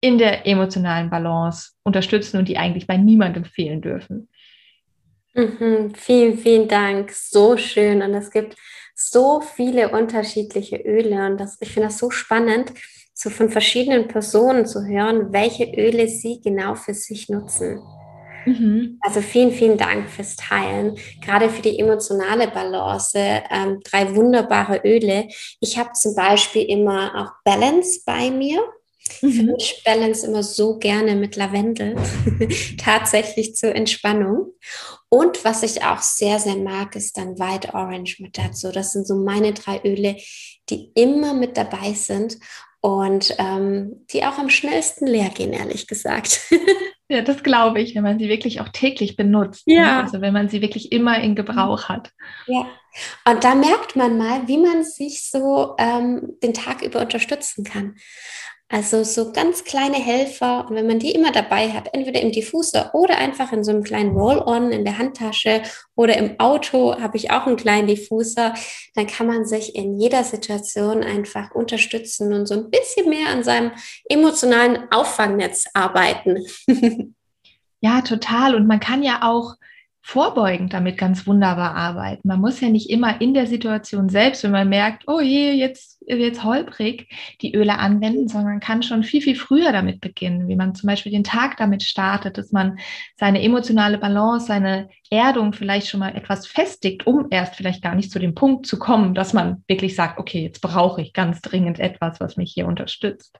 in 0.00 0.18
der 0.18 0.46
emotionalen 0.46 1.10
Balance 1.10 1.72
unterstützen 1.82 2.38
und 2.38 2.48
die 2.48 2.58
eigentlich 2.58 2.86
bei 2.86 2.96
niemandem 2.96 3.44
fehlen 3.44 3.80
dürfen. 3.80 4.28
Mhm, 5.34 5.94
vielen, 5.94 6.38
vielen 6.38 6.68
Dank. 6.68 7.10
So 7.10 7.56
schön. 7.56 8.02
Und 8.02 8.14
es 8.14 8.30
gibt 8.30 8.56
so 8.94 9.40
viele 9.40 9.90
unterschiedliche 9.90 10.76
Öle. 10.76 11.26
Und 11.26 11.38
das, 11.38 11.58
ich 11.60 11.72
finde 11.72 11.88
das 11.88 11.98
so 11.98 12.10
spannend, 12.10 12.72
so 13.18 13.30
von 13.30 13.48
verschiedenen 13.48 14.08
Personen 14.08 14.66
zu 14.66 14.84
hören, 14.84 15.32
welche 15.32 15.64
Öle 15.64 16.06
sie 16.06 16.38
genau 16.42 16.74
für 16.74 16.92
sich 16.92 17.30
nutzen. 17.30 17.80
Mhm. 18.44 18.98
Also 19.00 19.22
vielen, 19.22 19.52
vielen 19.52 19.78
Dank 19.78 20.10
fürs 20.10 20.36
Teilen, 20.36 20.96
gerade 21.24 21.48
für 21.48 21.62
die 21.62 21.78
emotionale 21.78 22.46
Balance. 22.48 23.18
Ähm, 23.18 23.80
drei 23.82 24.14
wunderbare 24.14 24.82
Öle. 24.84 25.28
Ich 25.60 25.78
habe 25.78 25.92
zum 25.94 26.14
Beispiel 26.14 26.64
immer 26.64 27.12
auch 27.16 27.42
Balance 27.42 28.02
bei 28.04 28.30
mir. 28.30 28.60
Mhm. 29.22 29.54
Ich 29.56 29.82
balance 29.82 30.26
immer 30.26 30.42
so 30.42 30.78
gerne 30.78 31.14
mit 31.14 31.36
Lavendel, 31.36 31.96
tatsächlich 32.78 33.56
zur 33.56 33.74
Entspannung. 33.74 34.52
Und 35.08 35.42
was 35.44 35.62
ich 35.62 35.82
auch 35.84 36.02
sehr, 36.02 36.38
sehr 36.38 36.56
mag, 36.56 36.94
ist 36.96 37.16
dann 37.16 37.38
White 37.38 37.72
Orange 37.72 38.20
mit 38.20 38.36
dazu. 38.36 38.70
Das 38.72 38.92
sind 38.92 39.06
so 39.06 39.14
meine 39.16 39.54
drei 39.54 39.80
Öle, 39.84 40.16
die 40.68 40.90
immer 40.94 41.32
mit 41.32 41.56
dabei 41.56 41.94
sind 41.94 42.38
und 42.86 43.34
ähm, 43.38 44.06
die 44.12 44.24
auch 44.24 44.38
am 44.38 44.48
schnellsten 44.48 45.08
leer 45.08 45.30
gehen, 45.30 45.52
ehrlich 45.52 45.88
gesagt. 45.88 46.40
ja, 47.08 47.20
das 47.20 47.42
glaube 47.42 47.80
ich, 47.80 47.96
wenn 47.96 48.04
man 48.04 48.20
sie 48.20 48.28
wirklich 48.28 48.60
auch 48.60 48.68
täglich 48.68 49.16
benutzt. 49.16 49.66
Ne? 49.66 49.74
Ja. 49.74 50.02
Also 50.02 50.20
wenn 50.20 50.32
man 50.32 50.48
sie 50.48 50.62
wirklich 50.62 50.92
immer 50.92 51.18
in 51.18 51.34
Gebrauch 51.34 51.88
hat. 51.88 52.12
Ja. 52.46 52.68
Und 53.28 53.42
da 53.42 53.56
merkt 53.56 53.96
man 53.96 54.16
mal, 54.16 54.46
wie 54.46 54.58
man 54.58 54.84
sich 54.84 55.28
so 55.28 55.74
ähm, 55.78 56.36
den 56.44 56.54
Tag 56.54 56.80
über 56.82 57.00
unterstützen 57.00 57.64
kann. 57.64 57.96
Also 58.68 59.04
so 59.04 59.30
ganz 59.30 59.62
kleine 59.62 59.96
Helfer 59.96 60.66
und 60.68 60.74
wenn 60.74 60.88
man 60.88 60.98
die 60.98 61.12
immer 61.12 61.30
dabei 61.30 61.70
hat, 61.70 61.94
entweder 61.94 62.20
im 62.20 62.32
Diffuser 62.32 62.92
oder 62.96 63.16
einfach 63.16 63.52
in 63.52 63.62
so 63.62 63.70
einem 63.70 63.84
kleinen 63.84 64.16
Roll-on 64.16 64.72
in 64.72 64.84
der 64.84 64.98
Handtasche 64.98 65.62
oder 65.94 66.16
im 66.16 66.40
Auto 66.40 67.00
habe 67.00 67.16
ich 67.16 67.30
auch 67.30 67.46
einen 67.46 67.56
kleinen 67.56 67.86
Diffuser, 67.86 68.54
dann 68.96 69.06
kann 69.06 69.28
man 69.28 69.46
sich 69.46 69.76
in 69.76 70.00
jeder 70.00 70.24
Situation 70.24 71.04
einfach 71.04 71.52
unterstützen 71.52 72.32
und 72.32 72.46
so 72.46 72.54
ein 72.54 72.70
bisschen 72.70 73.08
mehr 73.08 73.28
an 73.28 73.44
seinem 73.44 73.70
emotionalen 74.08 74.90
Auffangnetz 74.90 75.66
arbeiten. 75.72 76.44
ja, 77.80 78.00
total. 78.00 78.56
Und 78.56 78.66
man 78.66 78.80
kann 78.80 79.04
ja 79.04 79.20
auch 79.22 79.54
vorbeugend 80.02 80.72
damit 80.72 80.98
ganz 80.98 81.24
wunderbar 81.24 81.76
arbeiten. 81.76 82.26
Man 82.26 82.40
muss 82.40 82.60
ja 82.60 82.68
nicht 82.68 82.90
immer 82.90 83.20
in 83.20 83.32
der 83.32 83.46
Situation 83.46 84.08
selbst, 84.08 84.42
wenn 84.42 84.50
man 84.50 84.68
merkt, 84.68 85.04
oh 85.06 85.20
je, 85.20 85.52
jetzt 85.52 85.95
jetzt 86.06 86.44
holprig 86.44 87.08
die 87.42 87.54
Öle 87.54 87.78
anwenden, 87.78 88.28
sondern 88.28 88.52
man 88.52 88.60
kann 88.60 88.82
schon 88.82 89.02
viel, 89.02 89.20
viel 89.20 89.36
früher 89.36 89.72
damit 89.72 90.00
beginnen, 90.00 90.48
wie 90.48 90.56
man 90.56 90.74
zum 90.74 90.86
Beispiel 90.88 91.12
den 91.12 91.24
Tag 91.24 91.56
damit 91.56 91.82
startet, 91.82 92.38
dass 92.38 92.52
man 92.52 92.78
seine 93.16 93.42
emotionale 93.42 93.98
Balance, 93.98 94.46
seine 94.46 94.88
Erdung 95.10 95.52
vielleicht 95.52 95.88
schon 95.88 96.00
mal 96.00 96.14
etwas 96.14 96.46
festigt, 96.46 97.06
um 97.06 97.26
erst 97.30 97.56
vielleicht 97.56 97.82
gar 97.82 97.94
nicht 97.94 98.10
zu 98.10 98.18
dem 98.18 98.34
Punkt 98.34 98.66
zu 98.66 98.78
kommen, 98.78 99.14
dass 99.14 99.32
man 99.32 99.64
wirklich 99.66 99.94
sagt, 99.94 100.18
okay, 100.18 100.42
jetzt 100.42 100.60
brauche 100.60 101.02
ich 101.02 101.12
ganz 101.12 101.40
dringend 101.40 101.78
etwas, 101.78 102.20
was 102.20 102.36
mich 102.36 102.52
hier 102.52 102.66
unterstützt. 102.66 103.38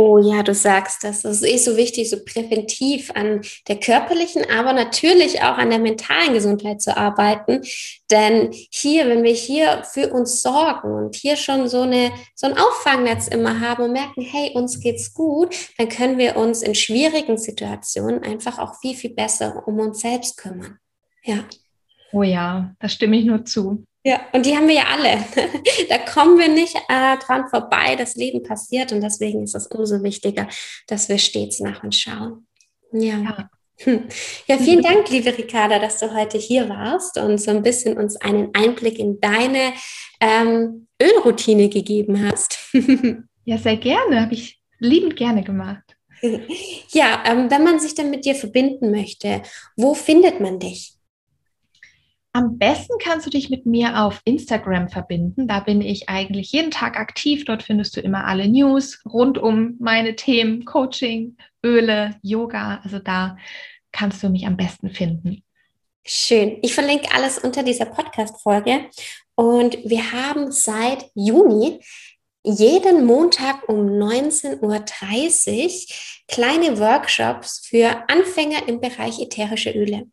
Oh 0.00 0.16
ja, 0.18 0.44
du 0.44 0.54
sagst 0.54 1.02
das. 1.02 1.22
Das 1.22 1.42
ist 1.42 1.44
eh 1.44 1.56
so 1.56 1.76
wichtig, 1.76 2.08
so 2.08 2.24
präventiv 2.24 3.10
an 3.16 3.40
der 3.66 3.80
körperlichen, 3.80 4.48
aber 4.48 4.72
natürlich 4.72 5.42
auch 5.42 5.58
an 5.58 5.70
der 5.70 5.80
mentalen 5.80 6.34
Gesundheit 6.34 6.80
zu 6.80 6.96
arbeiten. 6.96 7.62
Denn 8.08 8.50
hier, 8.70 9.08
wenn 9.08 9.24
wir 9.24 9.32
hier 9.32 9.82
für 9.82 10.12
uns 10.12 10.40
sorgen 10.40 10.94
und 10.94 11.16
hier 11.16 11.34
schon 11.34 11.68
so, 11.68 11.80
eine, 11.80 12.12
so 12.36 12.46
ein 12.46 12.56
Auffangnetz 12.56 13.26
immer 13.26 13.58
haben 13.58 13.82
und 13.82 13.92
merken, 13.92 14.20
hey, 14.20 14.52
uns 14.54 14.78
geht's 14.78 15.12
gut, 15.14 15.52
dann 15.78 15.88
können 15.88 16.16
wir 16.16 16.36
uns 16.36 16.62
in 16.62 16.76
schwierigen 16.76 17.36
Situationen 17.36 18.22
einfach 18.22 18.60
auch 18.60 18.78
viel, 18.80 18.94
viel 18.94 19.14
besser 19.14 19.66
um 19.66 19.80
uns 19.80 19.98
selbst 19.98 20.36
kümmern. 20.36 20.78
Ja. 21.24 21.42
Oh 22.12 22.22
ja, 22.22 22.72
da 22.78 22.88
stimme 22.88 23.16
ich 23.16 23.24
nur 23.24 23.44
zu. 23.44 23.84
Ja, 24.08 24.22
und 24.32 24.46
die 24.46 24.56
haben 24.56 24.66
wir 24.68 24.76
ja 24.76 24.86
alle. 24.90 25.22
da 25.90 25.98
kommen 25.98 26.38
wir 26.38 26.48
nicht 26.48 26.74
äh, 26.88 27.18
dran 27.18 27.46
vorbei. 27.50 27.94
Das 27.94 28.14
Leben 28.14 28.42
passiert 28.42 28.90
und 28.90 29.02
deswegen 29.02 29.42
ist 29.42 29.54
es 29.54 29.66
umso 29.66 30.02
wichtiger, 30.02 30.48
dass 30.86 31.10
wir 31.10 31.18
stets 31.18 31.60
nach 31.60 31.84
uns 31.84 32.00
schauen. 32.00 32.46
Ja. 32.90 33.18
ja. 33.18 33.50
Hm. 33.80 34.08
Ja, 34.46 34.56
vielen 34.56 34.82
Dank, 34.82 35.10
liebe 35.10 35.36
Ricarda, 35.36 35.78
dass 35.78 35.98
du 35.98 36.14
heute 36.14 36.38
hier 36.38 36.70
warst 36.70 37.18
und 37.18 37.36
so 37.36 37.50
ein 37.50 37.62
bisschen 37.62 37.98
uns 37.98 38.16
einen 38.16 38.48
Einblick 38.54 38.98
in 38.98 39.20
deine 39.20 39.74
ähm, 40.22 40.88
Ölroutine 41.00 41.68
gegeben 41.68 42.26
hast. 42.26 42.58
ja, 43.44 43.58
sehr 43.58 43.76
gerne. 43.76 44.22
Habe 44.22 44.32
ich 44.32 44.58
liebend 44.78 45.16
gerne 45.16 45.44
gemacht. 45.44 45.84
Ja, 46.92 47.22
ähm, 47.26 47.50
wenn 47.50 47.62
man 47.62 47.78
sich 47.78 47.94
dann 47.94 48.08
mit 48.08 48.24
dir 48.24 48.34
verbinden 48.34 48.90
möchte, 48.90 49.42
wo 49.76 49.92
findet 49.92 50.40
man 50.40 50.58
dich? 50.58 50.97
Am 52.32 52.58
besten 52.58 52.94
kannst 53.02 53.26
du 53.26 53.30
dich 53.30 53.50
mit 53.50 53.66
mir 53.66 54.02
auf 54.02 54.20
Instagram 54.24 54.88
verbinden. 54.88 55.48
Da 55.48 55.60
bin 55.60 55.80
ich 55.80 56.08
eigentlich 56.08 56.52
jeden 56.52 56.70
Tag 56.70 56.98
aktiv. 56.98 57.44
Dort 57.44 57.62
findest 57.62 57.96
du 57.96 58.00
immer 58.00 58.26
alle 58.26 58.48
News 58.48 59.02
rund 59.06 59.38
um 59.38 59.76
meine 59.80 60.14
Themen, 60.14 60.64
Coaching, 60.64 61.36
Öle, 61.64 62.16
Yoga. 62.22 62.80
Also 62.84 62.98
da 62.98 63.36
kannst 63.92 64.22
du 64.22 64.28
mich 64.28 64.46
am 64.46 64.56
besten 64.56 64.90
finden. 64.90 65.42
Schön. 66.04 66.58
Ich 66.62 66.74
verlinke 66.74 67.08
alles 67.14 67.38
unter 67.38 67.62
dieser 67.62 67.86
Podcast-Folge. 67.86 68.86
Und 69.34 69.78
wir 69.84 70.12
haben 70.12 70.52
seit 70.52 71.06
Juni 71.14 71.80
jeden 72.48 73.04
Montag 73.04 73.68
um 73.68 73.86
19.30 73.86 74.60
Uhr 74.62 75.94
kleine 76.28 76.78
Workshops 76.78 77.66
für 77.66 78.04
Anfänger 78.08 78.68
im 78.68 78.80
Bereich 78.80 79.20
ätherische 79.20 79.70
Öle. 79.70 80.06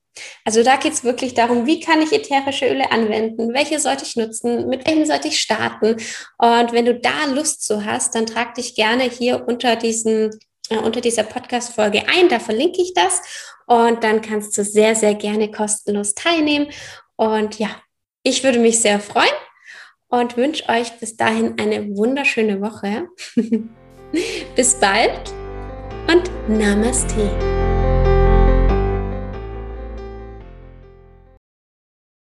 Also 0.45 0.63
da 0.63 0.77
geht 0.77 0.93
es 0.93 1.03
wirklich 1.03 1.33
darum, 1.33 1.65
wie 1.65 1.79
kann 1.79 2.01
ich 2.01 2.13
ätherische 2.13 2.67
Öle 2.67 2.91
anwenden, 2.91 3.53
welche 3.53 3.79
sollte 3.79 4.05
ich 4.05 4.15
nutzen, 4.15 4.67
mit 4.67 4.87
welchen 4.87 5.05
sollte 5.05 5.27
ich 5.27 5.39
starten. 5.39 5.97
Und 6.37 6.71
wenn 6.71 6.85
du 6.85 6.95
da 6.95 7.25
Lust 7.33 7.65
zu 7.65 7.85
hast, 7.85 8.15
dann 8.15 8.25
trag 8.25 8.55
dich 8.55 8.75
gerne 8.75 9.03
hier 9.03 9.45
unter 9.47 9.75
diesen 9.75 10.31
äh, 10.69 10.77
unter 10.77 11.01
dieser 11.01 11.23
Podcast-Folge 11.23 12.07
ein, 12.07 12.29
da 12.29 12.39
verlinke 12.39 12.81
ich 12.81 12.93
das 12.93 13.21
und 13.67 14.03
dann 14.03 14.21
kannst 14.21 14.57
du 14.57 14.63
sehr, 14.63 14.95
sehr 14.95 15.15
gerne 15.15 15.51
kostenlos 15.51 16.15
teilnehmen. 16.15 16.67
Und 17.17 17.59
ja, 17.59 17.69
ich 18.23 18.43
würde 18.43 18.59
mich 18.59 18.79
sehr 18.79 18.99
freuen 18.99 19.29
und 20.09 20.37
wünsche 20.37 20.67
euch 20.69 20.97
bis 20.99 21.17
dahin 21.17 21.55
eine 21.59 21.95
wunderschöne 21.95 22.61
Woche. 22.61 23.07
bis 24.55 24.75
bald 24.79 25.33
und 26.07 26.31
Namaste. 26.47 27.54